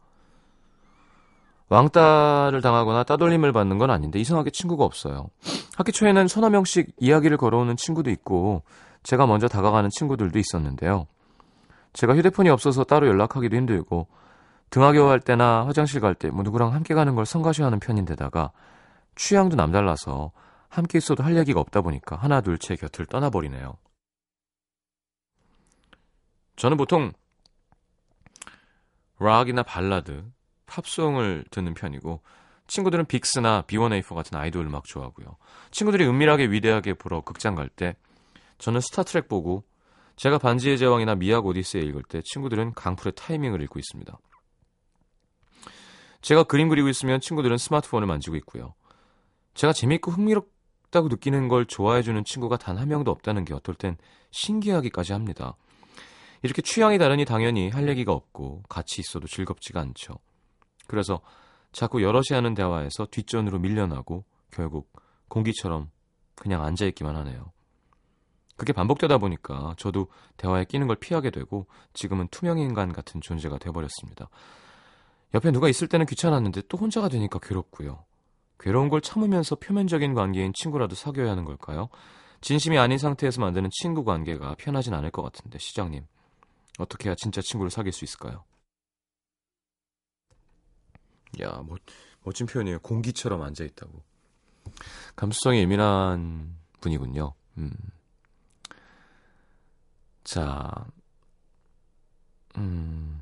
왕따를 1.69 2.61
당하거나 2.61 3.03
따돌림을 3.03 3.51
받는 3.51 3.77
건 3.77 3.91
아닌데 3.91 4.19
이상하게 4.19 4.51
친구가 4.51 4.85
없어요. 4.85 5.29
학기 5.75 5.91
초에는 5.91 6.27
서너 6.27 6.49
명씩 6.49 6.93
이야기를 6.97 7.37
걸어오는 7.37 7.75
친구도 7.75 8.09
있고 8.11 8.63
제가 9.03 9.27
먼저 9.27 9.47
다가가는 9.47 9.89
친구들도 9.91 10.39
있었는데요. 10.39 11.07
제가 11.93 12.15
휴대폰이 12.15 12.49
없어서 12.49 12.83
따로 12.83 13.07
연락하기도 13.07 13.55
힘들고 13.55 14.07
등하교 14.69 15.09
할 15.09 15.19
때나 15.19 15.65
화장실 15.65 15.99
갈 15.99 16.13
때 16.15 16.29
뭐 16.29 16.43
누구랑 16.43 16.73
함께 16.73 16.93
가는 16.93 17.15
걸 17.15 17.25
성가셔하는 17.25 17.79
편인데다가 17.79 18.51
취향도 19.15 19.55
남달라서 19.55 20.31
함께 20.69 20.97
있어도 20.97 21.23
할 21.23 21.37
얘기가 21.37 21.59
없다 21.59 21.81
보니까 21.81 22.15
하나 22.15 22.41
둘 22.41 22.57
제 22.59 22.75
곁을 22.75 23.05
떠나버리네요. 23.05 23.77
저는 26.55 26.77
보통 26.77 27.11
락이나 29.19 29.63
발라드, 29.63 30.25
팝송을 30.65 31.45
듣는 31.51 31.73
편이고 31.73 32.21
친구들은 32.67 33.05
빅스나 33.05 33.63
B1A4 33.63 34.13
같은 34.15 34.37
아이돌 34.37 34.65
음악 34.65 34.83
좋아하고요. 34.85 35.37
친구들이 35.71 36.05
은밀하게 36.05 36.45
위대하게 36.51 36.95
보러 36.95 37.21
극장 37.21 37.55
갈 37.55 37.69
때 37.69 37.95
저는 38.57 38.81
스타트랙 38.81 39.27
보고 39.27 39.63
제가 40.15 40.39
반지의 40.39 40.77
제왕이나 40.79 41.15
미학 41.15 41.45
오디세이 41.45 41.83
읽을 41.83 42.03
때 42.03 42.21
친구들은 42.25 42.73
강풀의 42.73 43.13
타이밍을 43.15 43.61
읽고 43.61 43.77
있습니다. 43.79 44.17
제가 46.21 46.43
그림 46.43 46.69
그리고 46.69 46.89
있으면 46.89 47.21
친구들은 47.21 47.57
스마트폰을 47.57 48.07
만지고 48.07 48.35
있고요. 48.37 48.73
제가 49.53 49.73
재밌고 49.73 50.11
흥미롭 50.11 50.56
다고 50.89 51.07
느끼는 51.09 51.47
걸 51.47 51.65
좋아해주는 51.65 52.23
친구가 52.23 52.57
단 52.57 52.77
한 52.77 52.87
명도 52.89 53.11
없다는 53.11 53.45
게 53.45 53.53
어떨 53.53 53.75
땐 53.75 53.97
신기하기까지 54.31 55.13
합니다. 55.13 55.55
이렇게 56.43 56.61
취향이 56.61 56.97
다르니 56.97 57.25
당연히 57.25 57.69
할 57.69 57.87
얘기가 57.89 58.13
없고 58.13 58.63
같이 58.69 59.01
있어도 59.01 59.27
즐겁지가 59.27 59.79
않죠. 59.81 60.13
그래서 60.87 61.19
자꾸 61.71 62.01
여럿이 62.01 62.27
하는 62.31 62.53
대화에서 62.53 63.07
뒷전으로 63.11 63.59
밀려나고 63.59 64.23
결국 64.51 64.91
공기처럼 65.27 65.89
그냥 66.35 66.63
앉아있기만 66.63 67.15
하네요. 67.17 67.51
그게 68.55 68.73
반복되다 68.73 69.17
보니까 69.17 69.75
저도 69.77 70.07
대화에 70.37 70.65
끼는 70.65 70.87
걸 70.87 70.95
피하게 70.95 71.29
되고 71.29 71.67
지금은 71.93 72.27
투명인간 72.29 72.93
같은 72.93 73.21
존재가 73.21 73.57
돼버렸습니다. 73.59 74.29
옆에 75.33 75.51
누가 75.51 75.67
있을 75.69 75.87
때는 75.87 76.05
귀찮았는데 76.05 76.63
또 76.69 76.77
혼자가 76.77 77.09
되니까 77.09 77.39
괴롭고요. 77.39 78.05
괴로운 78.59 78.89
걸 78.89 79.01
참으면서 79.01 79.55
표면적인 79.55 80.13
관계인 80.13 80.51
친구라도 80.53 80.95
사귀어야 80.95 81.31
하는 81.31 81.45
걸까요? 81.45 81.89
진심이 82.41 82.77
아닌 82.77 82.97
상태에서 82.97 83.41
만드는 83.41 83.69
친구 83.71 84.03
관계가 84.03 84.55
편하진 84.55 84.93
않을 84.93 85.11
것 85.11 85.21
같은데 85.21 85.57
시장님 85.59 86.05
어떻게 86.79 87.09
해야 87.09 87.15
진짜 87.15 87.41
친구를 87.41 87.69
사귈 87.71 87.91
수 87.91 88.05
있을까요? 88.05 88.43
야, 91.41 91.61
뭐, 91.63 91.77
멋진 92.23 92.47
표현이에요. 92.47 92.79
공기처럼 92.79 93.41
앉아 93.41 93.63
있다고. 93.63 94.01
감수성이 95.15 95.59
예민한 95.59 96.57
분이군요. 96.81 97.33
음. 97.57 97.71
자, 100.23 100.85
음. 102.57 103.21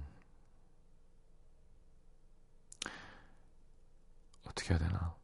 어떻게 4.48 4.74
해야 4.74 4.80
되나. 4.80 5.16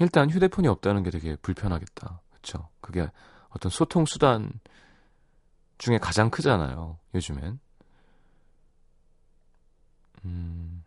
일단 0.00 0.30
휴대폰이 0.30 0.66
없다는 0.68 1.02
게 1.02 1.10
되게 1.10 1.36
불편하겠다. 1.36 2.20
그쵸? 2.30 2.68
그게 2.80 3.08
어떤 3.50 3.70
소통 3.70 4.06
수단 4.06 4.50
중에 5.78 5.98
가장 5.98 6.30
크잖아요. 6.30 6.98
요즘엔. 7.14 7.60
음. 10.24 10.84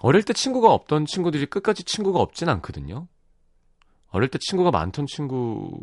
어릴 0.00 0.22
때 0.22 0.32
친구가 0.32 0.72
없던 0.72 1.06
친구들이 1.06 1.46
끝까지 1.46 1.84
친구가 1.84 2.20
없진 2.20 2.48
않거든요. 2.48 3.08
어릴 4.10 4.28
때 4.28 4.38
친구가 4.40 4.70
많던 4.70 5.06
친구들은 5.06 5.80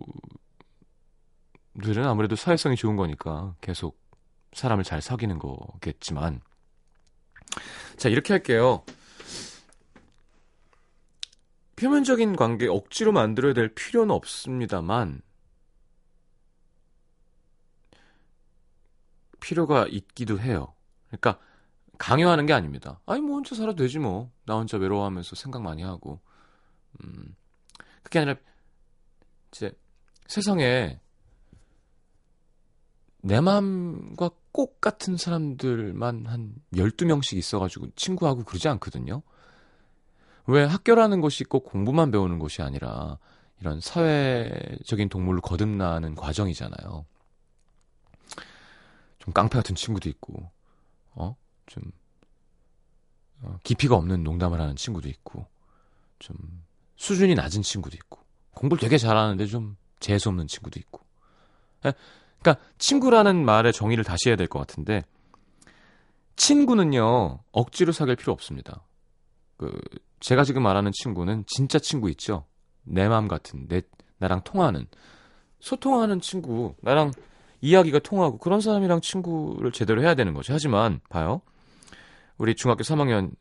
아무래도 2.06 2.36
사회성이 2.36 2.76
좋은 2.76 2.95
거니까 2.95 3.56
계속 3.62 4.00
사람을 4.54 4.84
잘 4.84 5.02
사귀는 5.02 5.38
거겠지만 5.39 6.41
자, 7.97 8.10
이렇게 8.10 8.34
할게요. 8.34 8.84
표면적인 11.75 12.36
관계 12.36 12.67
억지로 12.67 13.12
만들어야 13.12 13.53
될 13.53 13.73
필요는 13.73 14.12
없습니다만, 14.12 15.21
필요가 19.39 19.86
있기도 19.88 20.39
해요. 20.39 20.73
그러니까, 21.08 21.39
강요하는 21.97 22.45
게 22.45 22.53
아닙니다. 22.53 22.99
아니, 23.05 23.21
뭐, 23.21 23.36
혼자 23.36 23.55
살아도 23.55 23.77
되지, 23.77 23.99
뭐. 23.99 24.31
나 24.45 24.55
혼자 24.55 24.77
외로워하면서 24.77 25.36
생각 25.36 25.62
많이 25.62 25.84
하고. 25.84 26.19
음, 27.03 27.36
그게 28.03 28.19
아니라, 28.19 28.36
이제, 29.51 29.71
세상에, 30.27 30.99
내 33.21 33.41
마음과 33.41 34.29
꼭 34.56 34.80
같은 34.80 35.18
사람들만 35.18 36.28
한 36.28 36.56
12명씩 36.72 37.38
있어가지고 37.38 37.88
친구하고 37.98 38.46
그러지 38.46 38.70
않거든요. 38.70 39.22
왜 40.48 40.63
학교라는 40.63 41.20
것이 41.20 41.44
꼭 41.44 41.65
공부만 41.65 42.10
배우는 42.10 42.39
것이 42.39 42.62
아니라 42.62 43.18
이런 43.60 43.82
사회적인 43.82 45.10
동물로 45.10 45.41
거듭나는 45.41 46.15
과정이잖아요. 46.15 47.06
좀 49.20 49.34
깡패 49.34 49.58
같은 49.58 49.76
친구도 49.76 50.08
있고, 50.08 50.50
어? 51.15 51.36
좀, 51.65 51.91
어, 53.41 53.60
깊이가 53.63 53.98
없는 53.98 54.24
농담을 54.24 54.62
하는 54.62 54.78
친구도 54.78 55.10
있고, 55.10 55.48
좀, 56.20 56.38
수준이 56.96 57.36
낮은 57.36 57.62
친구도 57.62 57.98
있고, 57.98 58.20
공부를 58.52 58.80
되게 58.80 58.98
잘하는데 58.98 59.48
좀 59.48 59.76
재수없는 60.00 60.48
친구도 60.48 60.80
있고. 60.80 61.02
예? 62.45 62.53
그러니까 62.53 62.63
친구라는 62.77 63.43
말의 63.43 63.73
정의를 63.73 64.03
다시 64.03 64.29
해야 64.29 64.36
될 64.36 64.47
것 64.47 64.60
같은데 64.60 65.03
친구는요 66.36 67.39
억지로 67.51 67.91
사귈 67.91 68.15
필요 68.17 68.34
없습니다. 68.34 68.84
그 69.58 69.71
제가 70.19 70.43
지금 70.43 70.63
말하는 70.63 70.91
친구는 70.93 71.45
진짜 71.47 71.79
친구 71.79 72.10
있죠. 72.12 72.45
내 72.84 73.08
마음 73.08 73.27
같은 73.27 73.67
내 73.67 73.81
나랑 74.17 74.41
통하는 74.43 74.86
소통하는 75.60 76.21
친구 76.21 76.75
나랑 76.81 77.12
이야기가 77.62 77.99
통하고 77.99 78.38
그런 78.38 78.62
사람이랑 78.62 79.01
친구를 79.01 79.71
제대로 79.71 80.01
해야 80.03 80.13
되는 80.13 80.34
거죠. 80.34 80.53
하지만 80.53 80.99
봐요. 81.10 81.41
우리 82.38 82.53
중학교 82.53 82.84
3학년 82.84 83.31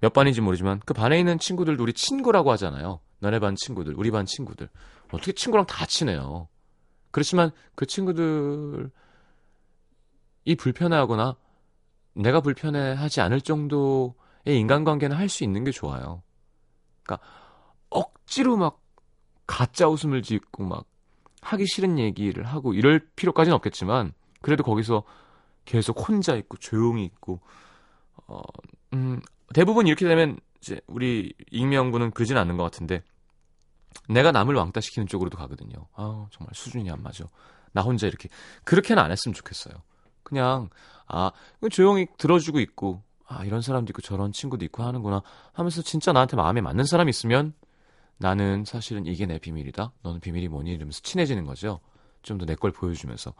몇 0.00 0.12
반인지 0.12 0.40
모르지만 0.40 0.80
그 0.84 0.94
반에 0.94 1.18
있는 1.18 1.38
친구들도 1.38 1.80
우리 1.82 1.92
친구라고 1.92 2.50
하잖아요. 2.52 2.98
너네 3.20 3.38
반 3.38 3.54
친구들, 3.54 3.94
우리 3.96 4.10
반 4.10 4.26
친구들. 4.26 4.68
어떻게 5.12 5.32
친구랑 5.32 5.66
다 5.66 5.86
친해요. 5.86 6.48
그렇지만 7.12 7.52
그 7.76 7.86
친구들이 7.86 8.88
불편해하거나 10.58 11.36
내가 12.14 12.40
불편해하지 12.40 13.20
않을 13.20 13.40
정도의 13.40 14.14
인간관계는 14.46 15.16
할 15.16 15.28
수 15.28 15.44
있는 15.44 15.64
게 15.64 15.70
좋아요. 15.70 16.22
그러니까 17.04 17.26
억지로 17.90 18.56
막 18.56 18.80
가짜 19.46 19.88
웃음을 19.88 20.22
짓고 20.22 20.64
막 20.64 20.86
하기 21.42 21.66
싫은 21.66 21.98
얘기를 21.98 22.44
하고 22.44 22.74
이럴 22.74 23.00
필요까지는 23.16 23.54
없겠지만 23.56 24.12
그래도 24.40 24.62
거기서 24.64 25.04
계속 25.64 26.08
혼자 26.08 26.34
있고 26.36 26.56
조용히 26.58 27.04
있고 27.04 27.40
어, 28.26 28.40
음, 28.94 29.20
대부분 29.54 29.86
이렇게 29.86 30.06
되면 30.06 30.38
이제 30.60 30.80
우리 30.86 31.34
익명군은 31.50 32.12
그러진 32.12 32.36
않는 32.36 32.56
것 32.56 32.64
같은데 32.64 33.02
내가 34.08 34.32
남을 34.32 34.54
왕따시키는 34.54 35.06
쪽으로도 35.06 35.36
가거든요. 35.38 35.86
아 35.94 36.26
정말 36.30 36.50
수준이 36.54 36.90
안 36.90 37.02
맞아. 37.02 37.24
나 37.72 37.82
혼자 37.82 38.06
이렇게 38.06 38.28
그렇게는 38.64 39.02
안 39.02 39.10
했으면 39.10 39.34
좋겠어요. 39.34 39.74
그냥 40.22 40.68
아 41.06 41.30
조용히 41.70 42.06
들어주고 42.18 42.60
있고 42.60 43.02
아 43.26 43.44
이런 43.44 43.62
사람도 43.62 43.90
있고 43.90 44.02
저런 44.02 44.32
친구도 44.32 44.64
있고 44.66 44.82
하는구나 44.82 45.22
하면서 45.52 45.82
진짜 45.82 46.12
나한테 46.12 46.36
마음에 46.36 46.60
맞는 46.60 46.84
사람이 46.84 47.10
있으면 47.10 47.54
나는 48.18 48.64
사실은 48.64 49.06
이게 49.06 49.26
내 49.26 49.38
비밀이다. 49.38 49.92
너는 50.02 50.20
비밀이 50.20 50.48
뭐니 50.48 50.70
이러면서 50.72 51.00
친해지는 51.02 51.44
거죠. 51.44 51.80
좀 52.22 52.38
더 52.38 52.46
내 52.46 52.54
걸 52.54 52.70
보여주면서. 52.70 53.34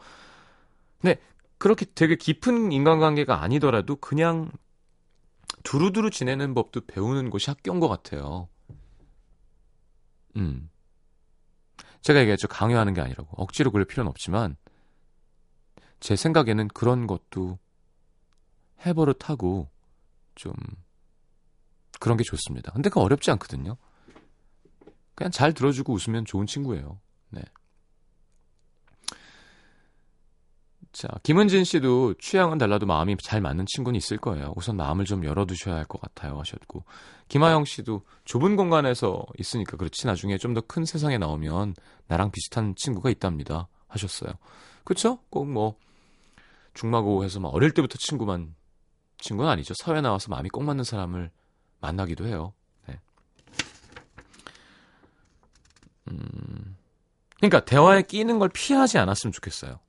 근데 1.01 1.19
그렇게 1.57 1.85
되게 1.95 2.15
깊은 2.15 2.71
인간관계가 2.73 3.41
아니더라도 3.41 3.95
그냥 3.97 4.51
두루두루 5.63 6.09
지내는 6.09 6.53
법도 6.53 6.81
배우는 6.87 7.29
곳이 7.29 7.49
학교인 7.49 7.79
것 7.79 7.87
같아요. 7.87 8.49
음. 10.35 10.69
제가 12.01 12.19
얘기했죠. 12.19 12.47
강요하는 12.47 12.93
게 12.93 13.01
아니라고. 13.01 13.29
억지로 13.31 13.71
그럴 13.71 13.85
필요는 13.85 14.09
없지만, 14.09 14.57
제 15.99 16.15
생각에는 16.15 16.67
그런 16.69 17.07
것도 17.07 17.59
해버릇하고, 18.85 19.69
좀, 20.35 20.53
그런 21.99 22.17
게 22.17 22.23
좋습니다. 22.23 22.71
근데 22.73 22.89
그 22.89 22.99
어렵지 22.99 23.31
않거든요. 23.31 23.77
그냥 25.15 25.31
잘 25.31 25.53
들어주고 25.53 25.93
웃으면 25.93 26.25
좋은 26.25 26.45
친구예요. 26.45 26.99
네. 27.29 27.41
자, 30.93 31.07
김은진 31.23 31.63
씨도 31.63 32.13
취향은 32.19 32.59
달라도 32.59 32.85
마음이 32.85 33.17
잘 33.23 33.41
맞는 33.41 33.65
친구는 33.65 33.97
있을 33.97 34.17
거예요. 34.17 34.53
우선 34.55 34.77
마음을 34.77 35.05
좀 35.05 35.25
열어두셔야 35.25 35.75
할 35.75 35.85
것 35.85 35.99
같아요. 35.99 36.37
하셨고. 36.39 36.83
김하영 37.29 37.65
씨도 37.65 38.03
좁은 38.25 38.55
공간에서 38.55 39.25
있으니까 39.39 39.75
그렇지. 39.77 40.05
나중에 40.05 40.37
좀 40.37 40.53
더 40.53 40.61
큰 40.61 40.85
세상에 40.85 41.17
나오면 41.17 41.73
나랑 42.07 42.29
비슷한 42.31 42.75
친구가 42.75 43.09
있답니다. 43.09 43.67
하셨어요. 43.87 44.33
그쵸? 44.83 45.19
꼭 45.31 45.49
뭐, 45.49 45.75
중마고 46.75 47.23
해서 47.23 47.39
막 47.39 47.49
어릴 47.55 47.71
때부터 47.71 47.97
친구만, 47.97 48.53
친구는 49.17 49.49
아니죠. 49.49 49.73
사회 49.73 49.99
나와서 50.01 50.29
마음이 50.29 50.49
꼭 50.49 50.63
맞는 50.63 50.83
사람을 50.83 51.31
만나기도 51.81 52.27
해요. 52.27 52.53
네. 52.87 52.99
음, 56.11 56.77
그러니까 57.37 57.65
대화에 57.65 58.03
끼는 58.03 58.37
걸 58.39 58.49
피하지 58.49 58.97
않았으면 58.99 59.31
좋겠어요. 59.31 59.79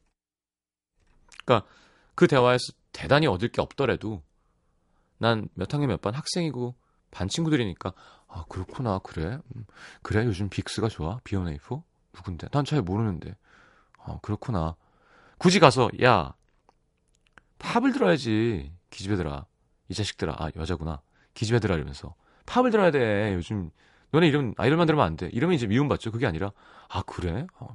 그러니까 1.44 1.66
그 2.14 2.26
대화에서 2.26 2.72
대단히 2.92 3.26
얻을 3.26 3.48
게 3.48 3.60
없더라도 3.60 4.22
난 5.18 5.48
몇 5.54 5.72
학년 5.72 5.88
몇 5.90 6.00
반 6.00 6.14
학생이고 6.14 6.74
반 7.10 7.28
친구들이니까 7.28 7.92
아 8.28 8.44
그렇구나. 8.48 8.98
그래? 9.00 9.38
음, 9.56 9.64
그래? 10.02 10.24
요즘 10.24 10.48
빅스가 10.48 10.88
좋아? 10.88 11.20
비오네이프? 11.24 11.80
누군데? 12.14 12.48
난 12.48 12.64
잘 12.64 12.82
모르는데. 12.82 13.36
아 13.98 14.18
그렇구나. 14.22 14.76
굳이 15.38 15.60
가서 15.60 15.90
야 16.02 16.34
팝을 17.58 17.92
들어야지. 17.92 18.72
기집애들아. 18.90 19.46
이 19.88 19.94
자식들아. 19.94 20.34
아 20.38 20.50
여자구나. 20.56 21.00
기집애들아 21.34 21.74
이러면서. 21.76 22.14
팝을 22.46 22.70
들어야 22.70 22.90
돼. 22.90 23.32
요즘 23.34 23.70
너네 24.14 24.28
이름 24.28 24.54
아이돌 24.56 24.76
만 24.78 24.86
들으면 24.86 25.04
안 25.04 25.16
돼 25.16 25.28
이러면 25.32 25.54
이제 25.56 25.66
미움받죠 25.66 26.12
그게 26.12 26.26
아니라 26.26 26.52
아 26.88 27.02
그래 27.02 27.46
아, 27.58 27.66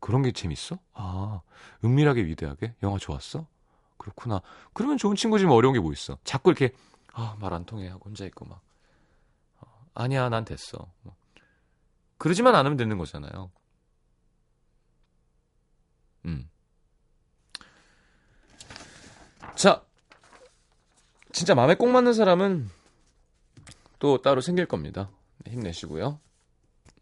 그런 0.00 0.22
게 0.22 0.32
재밌어? 0.32 0.78
아, 0.94 1.42
은밀하게 1.84 2.24
위대하게? 2.24 2.74
영화 2.82 2.98
좋았어? 2.98 3.46
그렇구나. 3.98 4.40
그러면 4.72 4.96
좋은 4.98 5.16
친구지 5.16 5.44
뭐 5.46 5.56
어려운 5.56 5.74
게 5.74 5.80
뭐 5.80 5.92
있어. 5.92 6.18
자꾸 6.24 6.50
이렇게, 6.50 6.74
아, 7.12 7.36
말 7.40 7.52
안 7.52 7.64
통해 7.64 7.88
하고 7.88 8.08
혼자 8.08 8.24
있고 8.26 8.44
막. 8.44 8.60
어, 9.60 9.66
아니야, 9.94 10.28
난 10.28 10.44
됐어. 10.44 10.90
뭐. 11.02 11.14
그러지만 12.18 12.54
않으면 12.54 12.76
되는 12.76 12.98
거잖아요. 12.98 13.50
음. 16.24 16.48
자, 19.56 19.82
진짜 21.32 21.54
마음에 21.54 21.74
꼭 21.74 21.88
맞는 21.90 22.12
사람은 22.12 22.68
또 23.98 24.20
따로 24.20 24.40
생길 24.40 24.66
겁니다. 24.66 25.08
네, 25.44 25.52
힘내시고요. 25.52 26.20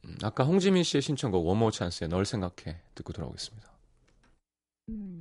음, 0.05 0.19
아까 0.23 0.45
홍지민 0.45 0.83
씨의 0.83 1.03
신청곡 1.03 1.47
원모 1.47 1.71
찬스의 1.71 2.09
널 2.09 2.25
생각해 2.25 2.81
듣고 2.95 3.13
돌아오겠습니다. 3.13 3.71
NBC 4.89 5.20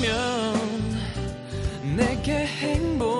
때면 0.00 0.56
내게 1.96 2.46
행복 2.46 3.19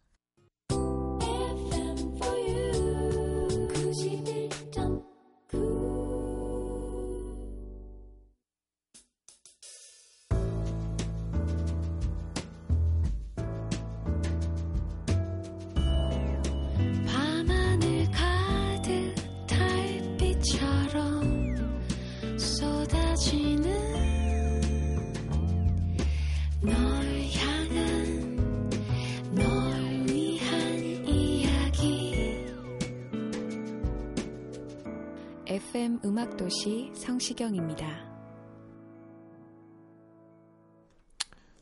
FM 35.71 36.01
음악도시 36.03 36.91
성시경입니다. 36.95 37.87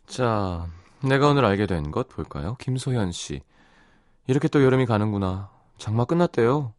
자, 0.08 0.68
내가 1.04 1.28
오늘 1.30 1.46
알게 1.46 1.68
된 1.68 1.92
것 1.92 2.08
볼까요? 2.10 2.56
김소현 2.60 3.12
씨. 3.12 3.42
이렇게 4.26 4.48
또 4.48 4.64
여름이 4.64 4.88
가는구나. 4.88 5.52
장마 5.78 6.06
끝났대요. 6.06 6.74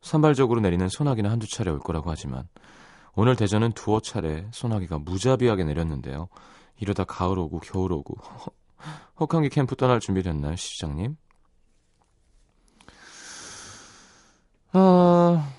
산발적으로 0.00 0.60
내리는 0.60 0.88
소나기는 0.88 1.28
한두 1.28 1.48
차례 1.48 1.72
올 1.72 1.80
거라고 1.80 2.08
하지만 2.08 2.48
오늘 3.16 3.34
대전은 3.34 3.72
두어 3.72 3.98
차례 4.00 4.46
소나기가 4.52 5.00
무자비하게 5.00 5.64
내렸는데요. 5.64 6.28
이러다 6.78 7.02
가을 7.02 7.36
오고 7.38 7.60
겨울 7.60 7.92
오고 7.92 8.14
혹한기 9.18 9.48
캠프 9.48 9.74
떠날 9.74 9.98
준비됐나요, 9.98 10.54
시장님? 10.54 11.16
아, 14.72 15.52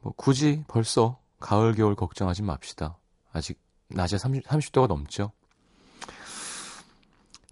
뭐 0.00 0.12
굳이 0.16 0.64
벌써 0.68 1.18
가을 1.40 1.74
겨울 1.74 1.94
걱정하지 1.94 2.42
맙시다. 2.42 2.98
아직 3.32 3.60
낮에 3.88 4.18
30, 4.18 4.44
30도가 4.46 4.86
넘죠. 4.86 5.32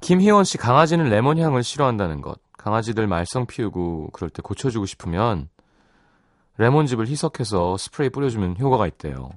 김희원 0.00 0.44
씨 0.44 0.56
강아지는 0.58 1.08
레몬 1.08 1.38
향을 1.38 1.62
싫어한다는 1.62 2.20
것. 2.22 2.40
강아지들 2.56 3.06
말썽 3.06 3.46
피우고 3.46 4.10
그럴 4.12 4.30
때 4.30 4.42
고쳐주고 4.42 4.86
싶으면 4.86 5.48
레몬즙을 6.58 7.06
희석해서 7.06 7.76
스프레이 7.78 8.10
뿌려주면 8.10 8.58
효과가 8.58 8.86
있대요. 8.86 9.30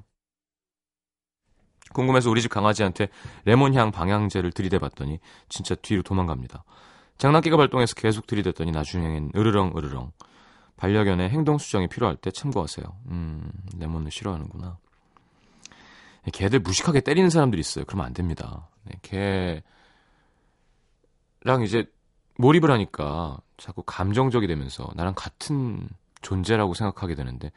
궁금해서 1.93 2.29
우리 2.29 2.41
집 2.41 2.49
강아지한테 2.49 3.07
레몬향 3.45 3.91
방향제를 3.91 4.51
들이대봤더니 4.51 5.19
진짜 5.47 5.75
뒤로 5.75 6.01
도망갑니다. 6.01 6.63
장난기가 7.17 7.55
발동해서 7.55 7.95
계속 7.95 8.27
들이댔더니 8.27 8.71
나중엔 8.71 9.31
으르렁 9.35 9.73
으르렁. 9.77 10.11
반려견의 10.77 11.29
행동 11.29 11.57
수정이 11.57 11.87
필요할 11.87 12.17
때 12.17 12.31
참고하세요. 12.31 12.85
음, 13.07 13.51
레몬을 13.77 14.11
싫어하는구나. 14.11 14.77
개들 16.31 16.59
무식하게 16.59 17.01
때리는 17.01 17.29
사람들이 17.29 17.59
있어요. 17.59 17.85
그러면 17.85 18.05
안 18.07 18.13
됩니다. 18.13 18.69
네, 18.83 18.93
개랑 21.43 21.63
이제 21.63 21.85
몰입을 22.37 22.71
하니까 22.71 23.37
자꾸 23.57 23.83
감정적이 23.83 24.47
되면서 24.47 24.89
나랑 24.95 25.13
같은 25.15 25.87
존재라고 26.21 26.73
생각하게 26.73 27.15
되는데 27.15 27.51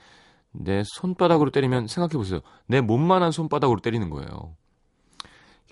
내 0.50 0.82
손바닥으로 0.84 1.50
때리면 1.50 1.86
생각해 1.86 2.12
보세요. 2.18 2.40
내 2.66 2.80
몸만한 2.80 3.30
손바닥으로 3.30 3.80
때리는 3.80 4.10
거예요. 4.10 4.56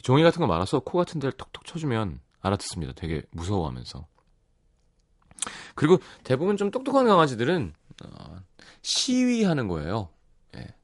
종이 0.02 0.22
같은 0.22 0.40
거 0.40 0.46
말아서 0.46 0.80
코 0.80 0.98
같은 0.98 1.20
데를 1.20 1.32
톡톡 1.32 1.64
쳐주면 1.64 2.20
알아듣습니다. 2.40 2.92
되게 2.94 3.22
무서워하면서. 3.30 4.06
그리고 5.74 5.98
대부분 6.22 6.56
좀 6.56 6.70
똑똑한 6.70 7.06
강아지들은 7.06 7.74
어, 8.04 8.36
시위하는 8.82 9.68
거예요. 9.68 10.08
예. 10.56 10.74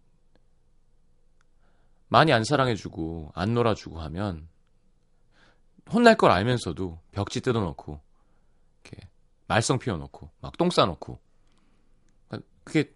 많이 2.09 2.33
안 2.33 2.45
사랑해주고 2.45 3.33
안 3.35 3.55
놀아주고 3.55 4.01
하면 4.01 4.49
혼날 5.93 6.17
걸 6.17 6.31
알면서도 6.31 7.01
벽지 7.13 7.41
뜯어놓고 7.41 8.01
이렇게 8.85 9.09
말썽 9.47 9.81
피워놓고 9.81 10.31
막 10.41 10.57
똥 10.57 10.71
싸놓고 10.71 11.19
그게 12.65 12.93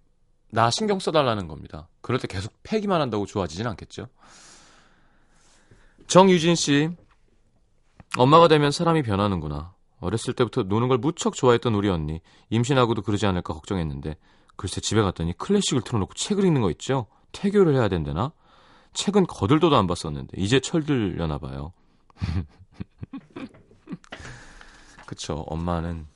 나 0.50 0.70
신경 0.70 1.00
써달라는 1.00 1.48
겁니다. 1.48 1.88
그럴 2.00 2.20
때 2.20 2.28
계속 2.28 2.52
패기만 2.62 3.00
한다고 3.00 3.26
좋아지진 3.26 3.66
않겠죠. 3.66 4.08
정유진 6.06 6.54
씨, 6.54 6.90
엄마가 8.16 8.46
되면 8.46 8.70
사람이 8.70 9.02
변하는구나. 9.02 9.73
어렸을 10.04 10.34
때부터 10.34 10.64
노는 10.64 10.88
걸 10.88 10.98
무척 10.98 11.34
좋아했던 11.34 11.74
우리 11.74 11.88
언니, 11.88 12.20
임신하고도 12.50 13.02
그러지 13.02 13.26
않을까 13.26 13.54
걱정했는데, 13.54 14.16
글쎄 14.56 14.80
집에 14.80 15.02
갔더니 15.02 15.36
클래식을 15.36 15.82
틀어놓고 15.82 16.14
책을 16.14 16.44
읽는 16.44 16.60
거 16.60 16.70
있죠? 16.72 17.06
태교를 17.32 17.74
해야 17.74 17.88
된다나? 17.88 18.32
책은 18.92 19.26
거들떠도 19.26 19.76
안 19.76 19.86
봤었는데, 19.86 20.40
이제 20.40 20.60
철들려나 20.60 21.38
봐요. 21.38 21.72
그쵸, 25.06 25.44
엄마는 25.46 26.06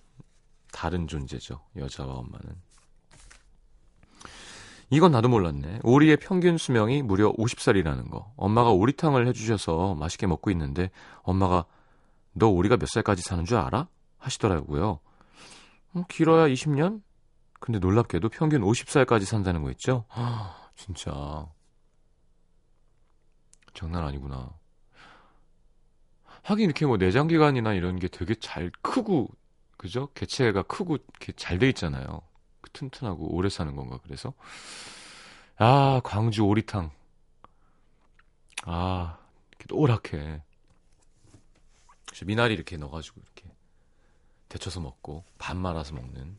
다른 0.73 1.09
존재죠. 1.09 1.61
여자와 1.77 2.15
엄마는. 2.15 2.69
이건 4.91 5.13
나도 5.13 5.29
몰랐네. 5.29 5.81
오리의 5.83 6.17
평균 6.17 6.57
수명이 6.57 7.03
무려 7.03 7.31
50살이라는 7.33 8.11
거. 8.11 8.33
엄마가 8.37 8.71
오리탕을 8.71 9.27
해주셔서 9.27 9.97
맛있게 9.97 10.27
먹고 10.27 10.51
있는데 10.51 10.91
엄마가 11.23 11.67
너 12.33 12.49
오리가 12.49 12.77
몇 12.77 12.87
살까지 12.89 13.23
사는 13.23 13.45
줄 13.45 13.57
알아? 13.59 13.89
하시더라고요. 14.19 15.01
어, 15.95 16.05
길어야 16.09 16.47
20년? 16.49 17.03
근데 17.61 17.79
놀랍게도 17.81 18.29
평균 18.29 18.63
50살까지 18.63 19.25
산다는 19.25 19.63
거 19.63 19.71
있죠? 19.73 20.05
아, 20.11 20.71
진짜 20.77 21.47
장난 23.75 24.05
아니구나. 24.05 24.51
하긴 26.43 26.65
이렇게 26.67 26.87
뭐 26.87 26.97
내장기관이나 26.97 27.75
이런 27.75 27.99
게 27.99 28.09
되게 28.09 28.35
잘 28.37 28.71
크고 28.83 29.29
그죠? 29.77 30.09
개체가 30.15 30.63
크고 30.63 30.97
이렇게 30.97 31.33
잘 31.33 31.59
돼 31.59 31.69
있잖아요. 31.71 32.23
튼튼하고 32.73 33.35
오래 33.35 33.49
사는 33.49 33.75
건가 33.77 33.99
그래서 34.03 34.33
아 35.57 36.01
광주 36.05 36.43
오리탕 36.45 36.91
아 38.65 39.19
이렇게 39.51 39.67
노랗게 39.75 40.43
미나리 42.25 42.55
이렇게 42.55 42.77
넣어가지고 42.77 43.21
이렇게 43.21 43.55
데쳐서 44.49 44.81
먹고 44.81 45.25
밥 45.39 45.57
말아서 45.57 45.95
먹는 45.95 46.37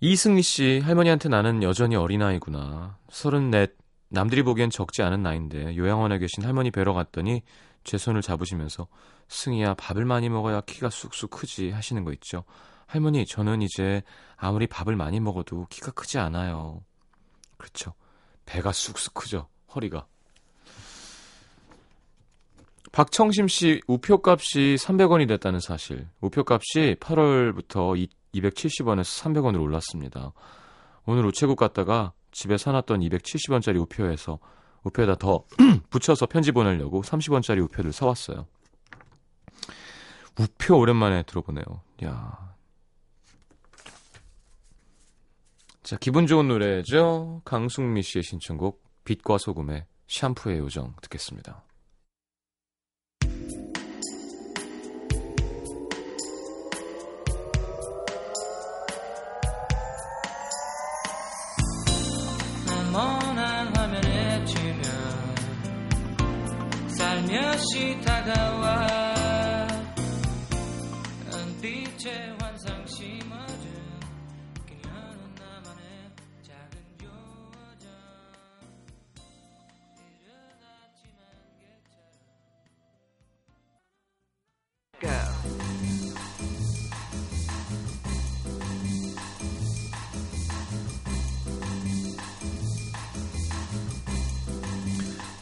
이승리 0.00 0.42
씨 0.42 0.80
할머니한테 0.80 1.28
나는 1.28 1.62
여전히 1.62 1.96
어린아이구나 1.96 2.98
서른넷 3.10 3.76
남들이 4.08 4.42
보기엔 4.42 4.70
적지 4.70 5.02
않은 5.02 5.22
나이인데 5.22 5.76
요양원에 5.76 6.18
계신 6.18 6.44
할머니 6.44 6.70
뵈러 6.70 6.94
갔더니 6.94 7.42
제 7.84 7.98
손을 7.98 8.22
잡으시면서 8.22 8.88
승희야 9.28 9.74
밥을 9.74 10.04
많이 10.04 10.28
먹어야 10.28 10.62
키가 10.62 10.90
쑥쑥 10.90 11.30
크지 11.30 11.70
하시는 11.70 12.04
거 12.04 12.12
있죠 12.14 12.44
할머니, 12.90 13.24
저는 13.24 13.62
이제 13.62 14.02
아무리 14.36 14.66
밥을 14.66 14.96
많이 14.96 15.20
먹어도 15.20 15.68
키가 15.70 15.92
크지 15.92 16.18
않아요. 16.18 16.82
그렇죠. 17.56 17.94
배가 18.46 18.72
쑥쑥 18.72 19.14
크죠. 19.14 19.48
허리가. 19.72 20.08
박청심 23.00 23.48
씨 23.48 23.80
우표값이 23.86 24.76
300원이 24.78 25.26
됐다는 25.26 25.58
사실. 25.58 26.06
우표값이 26.20 26.96
8월부터 27.00 28.06
270원에서 28.34 29.22
300원으로 29.22 29.62
올랐습니다. 29.62 30.34
오늘 31.06 31.24
우체국 31.24 31.56
갔다가 31.56 32.12
집에 32.30 32.58
사놨던 32.58 33.00
270원짜리 33.00 33.80
우표에서 33.80 34.38
우표에다 34.82 35.14
더 35.14 35.46
붙여서 35.88 36.26
편지 36.26 36.52
보내려고 36.52 37.00
30원짜리 37.00 37.64
우표를 37.64 37.92
사왔어요. 37.92 38.46
우표 40.38 40.76
오랜만에 40.76 41.22
들어보네요. 41.22 41.64
야 42.04 42.54
자, 45.82 45.96
기분 45.96 46.26
좋은 46.26 46.48
노래죠. 46.48 47.40
강승미 47.46 48.02
씨의 48.02 48.24
신청곡 48.24 48.84
빛과 49.04 49.38
소금의 49.38 49.86
샴푸의 50.06 50.58
요정 50.58 50.92
듣겠습니다. 51.00 51.64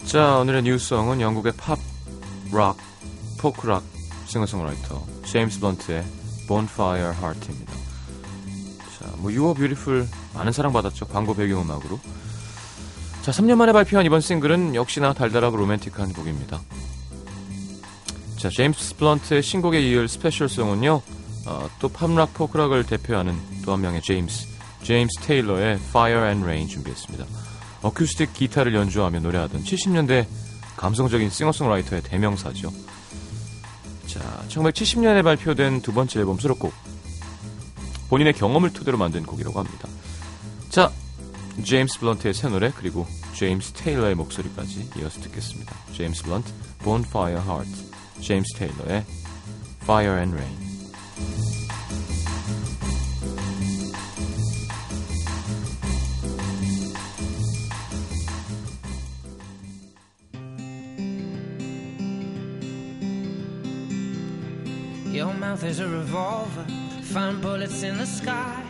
자, 0.09 0.38
오늘의 0.38 0.62
new 0.62 0.80
song은 0.80 1.20
영국의 1.21 1.53
팝, 1.59 1.79
락, 2.51 2.79
포크락 3.38 3.83
싱어송라이터 4.27 5.05
제임스 5.27 5.61
블런트의 5.61 6.02
Bonfire 6.47 7.14
Heart입니다. 7.14 7.75
자, 8.99 9.05
뭐 9.18 9.31
You 9.31 9.44
Are 9.44 9.55
Beautiful 9.55 10.09
많은 10.33 10.53
사랑받았죠. 10.53 11.09
광고 11.09 11.35
배경음악으로. 11.35 12.01
자, 13.21 13.33
3년 13.33 13.57
만에 13.57 13.73
발표한 13.73 14.07
이번 14.07 14.23
싱글은 14.23 14.75
역시나 14.75 15.12
달달하고 15.12 15.59
로맨틱한 15.59 16.14
곡입니다. 16.14 16.59
자, 18.38 18.49
제임스 18.49 18.97
블런트의 18.97 19.42
신곡에 19.42 19.79
이을 19.90 20.09
special 20.09 20.47
song은요. 20.47 21.02
어, 21.49 21.68
또 21.81 21.90
팝락 21.90 22.33
포크락을 22.33 22.85
대표하는 22.85 23.37
또 23.62 23.73
한 23.73 23.83
명의 23.83 24.01
제임스, 24.01 24.47
제임스 24.85 25.21
테일러의 25.21 25.75
Fire 25.75 26.25
and 26.29 26.44
Rain 26.44 26.66
준비했습니다. 26.66 27.27
어쿠스틱 27.82 28.32
기타를 28.32 28.74
연주하며 28.74 29.20
노래하던 29.20 29.62
70년대 29.62 30.26
감성적인 30.76 31.30
싱어송라이터의 31.30 32.02
대명사죠. 32.02 32.72
자, 34.06 34.20
1970년에 34.48 35.22
발표된 35.22 35.82
두 35.82 35.92
번째 35.92 36.20
앨범 36.20 36.38
수록곡. 36.38 36.72
본인의 38.08 38.32
경험을 38.32 38.72
토대로 38.72 38.96
만든 38.96 39.24
곡이라고 39.24 39.58
합니다. 39.58 39.88
자, 40.70 40.90
제임스 41.62 41.98
블런트의 42.00 42.34
새 42.34 42.48
노래 42.48 42.72
그리고 42.74 43.06
제임스 43.34 43.72
테일러의 43.72 44.14
목소리까지 44.14 44.90
이어서 44.98 45.20
듣겠습니다. 45.20 45.74
제임스 45.92 46.22
블런트, 46.22 46.52
Bonfire 46.82 47.42
Heart, 47.42 47.70
제임스 48.20 48.54
테일러의 48.54 49.04
Fire 49.82 50.16
and 50.18 50.34
Rain. 50.34 50.67
Your 65.18 65.35
mouth 65.35 65.64
is 65.64 65.81
a 65.81 65.88
revolver, 65.88 66.64
find 67.02 67.42
bullets 67.42 67.83
in 67.83 67.98
the 67.98 68.07
sky. 68.07 68.62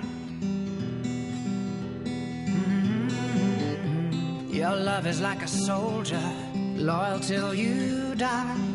Mhm. 2.46 3.10
Your 4.50 4.74
love 4.74 5.06
is 5.06 5.20
like 5.20 5.42
a 5.42 5.46
soldier, 5.46 6.22
loyal 6.74 7.20
till 7.20 7.52
you 7.52 8.14
die. 8.14 8.67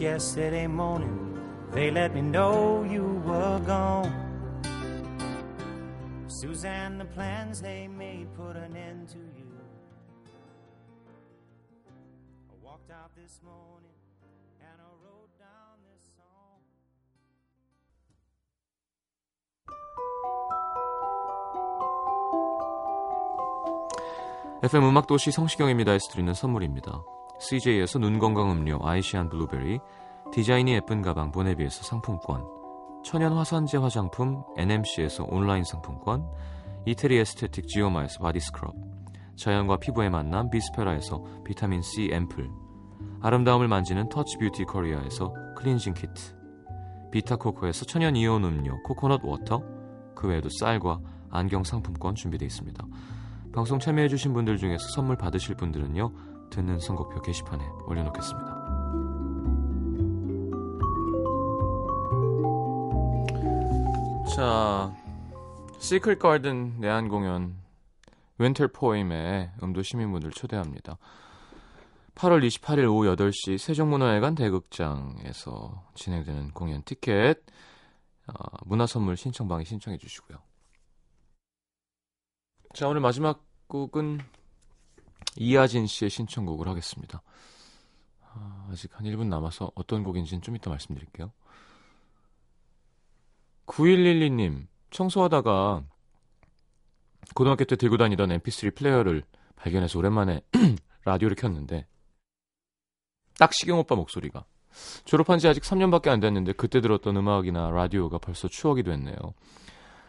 Just 0.00 0.34
yesterday 0.38 0.66
morning, 0.66 1.38
they 1.72 1.90
let 1.90 2.14
me 2.14 2.22
know 2.22 2.84
you 2.90 3.20
were 3.22 3.60
gone. 3.66 4.10
Suzanne, 6.26 6.96
the 6.96 7.04
plans 7.04 7.60
they 7.60 7.86
made 7.86 8.26
put 8.34 8.56
an 8.56 8.74
end 8.78 9.10
to 9.10 9.18
you. 9.18 9.52
I 12.48 12.54
walked 12.62 12.90
out 12.90 13.14
this 13.14 13.42
morning 13.44 13.92
and 14.62 14.80
I 14.80 14.88
wrote 15.04 15.36
down 15.38 15.76
this 15.84 16.02
song. 16.16 16.64
FM 24.62 24.84
음악도시 24.88 25.30
성시경입니다 25.30 25.92
에서 25.92 26.08
드리는 26.10 26.32
선물입니다. 26.32 27.19
CJ에서 27.40 27.98
눈 27.98 28.18
건강 28.18 28.50
음료 28.50 28.78
아이시안 28.82 29.30
블루베리, 29.30 29.78
디자인이 30.30 30.72
예쁜 30.74 31.00
가방 31.00 31.32
보네비에서 31.32 31.82
상품권, 31.82 32.44
천연 33.02 33.32
화산재 33.32 33.78
화장품 33.78 34.44
NMC에서 34.58 35.24
온라인 35.28 35.64
상품권, 35.64 36.28
이태리 36.84 37.18
에스테틱 37.18 37.66
지오마에서 37.66 38.20
바디 38.20 38.40
스크럽, 38.40 38.74
자연과 39.36 39.78
피부의 39.78 40.10
만남 40.10 40.50
비스페라에서 40.50 41.24
비타민 41.44 41.80
C 41.80 42.10
앰플, 42.12 42.50
아름다움을 43.22 43.68
만지는 43.68 44.10
터치 44.10 44.36
뷰티 44.36 44.64
코리아에서 44.64 45.32
클렌징 45.56 45.94
키트, 45.94 46.36
비타코코에서 47.10 47.86
천연 47.86 48.16
이온 48.16 48.44
음료 48.44 48.80
코코넛 48.82 49.24
water, 49.24 49.62
그 50.14 50.28
외에도 50.28 50.50
쌀과 50.50 51.00
안경 51.30 51.64
상품권 51.64 52.14
준비되어 52.14 52.46
있습니다. 52.46 52.84
방송 53.52 53.78
참여해주신 53.78 54.32
분들 54.34 54.58
중에서 54.58 54.86
선물 54.94 55.16
받으실 55.16 55.56
분들은요, 55.56 56.12
듣는 56.50 56.78
선곡표 56.78 57.22
게시판에 57.22 57.64
올려놓겠습니다. 57.86 58.60
자, 64.34 64.94
시크릿 65.78 66.18
가든 66.18 66.80
내한 66.80 67.08
공연 67.08 67.56
Winter 68.38 68.68
Poem에 68.68 69.50
음도시민분들 69.62 70.30
초대합니다. 70.30 70.98
8월 72.14 72.46
28일 72.46 72.90
오후 72.90 73.14
8시 73.16 73.58
세종문화회관 73.58 74.34
대극장에서 74.34 75.84
진행되는 75.94 76.52
공연 76.52 76.82
티켓 76.82 77.42
어, 78.26 78.32
문화선물 78.66 79.16
신청방에 79.16 79.64
신청해 79.64 79.98
주시고요. 79.98 80.38
자, 82.74 82.88
오늘 82.88 83.00
마지막 83.00 83.44
곡은 83.66 84.20
이하진 85.40 85.86
씨의 85.86 86.10
신청곡을 86.10 86.68
하겠습니다. 86.68 87.22
아, 88.28 88.68
아직 88.70 88.90
한 88.92 89.06
1분 89.06 89.28
남아서 89.28 89.72
어떤 89.74 90.04
곡인지는 90.04 90.42
좀 90.42 90.54
이따 90.54 90.68
말씀드릴게요. 90.68 91.32
9112님, 93.64 94.66
청소하다가 94.90 95.82
고등학교 97.34 97.64
때 97.64 97.76
들고 97.76 97.96
다니던 97.96 98.28
mp3 98.38 98.74
플레이어를 98.76 99.22
발견해서 99.56 99.98
오랜만에 99.98 100.42
라디오를 101.06 101.36
켰는데 101.36 101.86
딱 103.38 103.54
시경 103.54 103.78
오빠 103.78 103.94
목소리가 103.94 104.44
졸업한 105.06 105.38
지 105.38 105.48
아직 105.48 105.62
3년밖에 105.62 106.08
안 106.08 106.20
됐는데 106.20 106.52
그때 106.52 106.82
들었던 106.82 107.16
음악이나 107.16 107.70
라디오가 107.70 108.18
벌써 108.18 108.46
추억이 108.46 108.82
됐네요. 108.82 109.16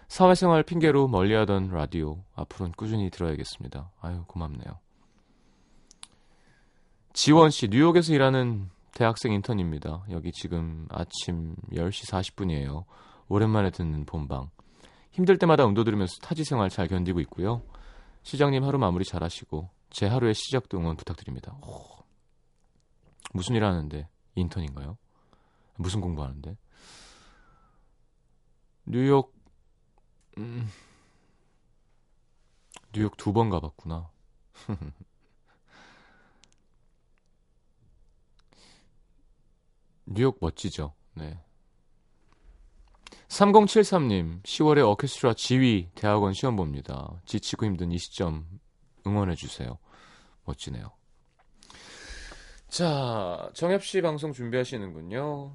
사회생활 0.09 0.63
핑계로 0.63 1.07
멀리하던 1.07 1.69
라디오 1.69 2.21
앞으로는 2.35 2.73
꾸준히 2.73 3.09
들어야겠습니다. 3.09 3.91
아유 4.01 4.25
고맙네요. 4.27 4.90
지원 7.13 7.49
씨 7.51 7.67
뉴욕에서 7.67 8.13
일하는 8.13 8.69
대학생 8.93 9.33
인턴입니다. 9.33 10.05
여기 10.11 10.31
지금 10.31 10.87
아침 10.89 11.55
10시 11.71 12.09
40분이에요. 12.09 12.85
오랜만에 13.27 13.71
듣는 13.71 14.05
본방. 14.05 14.49
힘들 15.11 15.37
때마다 15.37 15.65
음도 15.65 15.83
들으면서 15.83 16.17
타지 16.21 16.43
생활 16.43 16.69
잘 16.69 16.87
견디고 16.87 17.19
있고요. 17.21 17.63
시장님 18.23 18.63
하루 18.63 18.77
마무리 18.77 19.03
잘 19.03 19.23
하시고 19.23 19.69
제 19.89 20.07
하루의 20.07 20.33
시작도 20.35 20.77
응원 20.77 20.95
부탁드립니다. 20.95 21.57
오, 21.65 21.83
무슨 23.33 23.55
일 23.55 23.63
하는데? 23.65 24.07
인턴인가요? 24.35 24.97
무슨 25.75 25.99
공부하는데? 26.01 26.55
뉴욕 28.85 29.33
음, 30.37 30.69
뉴욕 32.93 33.17
두 33.17 33.33
번 33.33 33.49
가봤구나. 33.49 34.09
뉴욕 40.13 40.37
멋지죠. 40.41 40.93
네. 41.15 41.39
3073님, 43.27 44.43
10월에 44.43 44.85
어케스트라 44.85 45.33
지휘 45.33 45.89
대학원 45.95 46.33
시험 46.33 46.55
봅니다. 46.55 47.21
지치고 47.25 47.65
힘든 47.65 47.91
이 47.91 47.97
시점 47.97 48.45
응원해주세요. 49.07 49.77
멋지네요. 50.43 50.91
자, 52.67 53.49
정엽 53.53 53.83
씨 53.83 54.01
방송 54.01 54.33
준비하시는군요. 54.33 55.53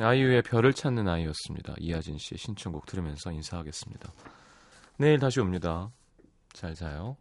아이유의 0.00 0.42
별을 0.42 0.72
찾는 0.72 1.06
아이였습니다. 1.08 1.74
이하진 1.78 2.18
씨의 2.18 2.38
신청곡 2.38 2.86
들으면서 2.86 3.30
인사하겠습니다. 3.30 4.12
내일 4.98 5.18
다시 5.18 5.40
옵니다. 5.40 5.92
잘 6.52 6.74
자요. 6.74 7.16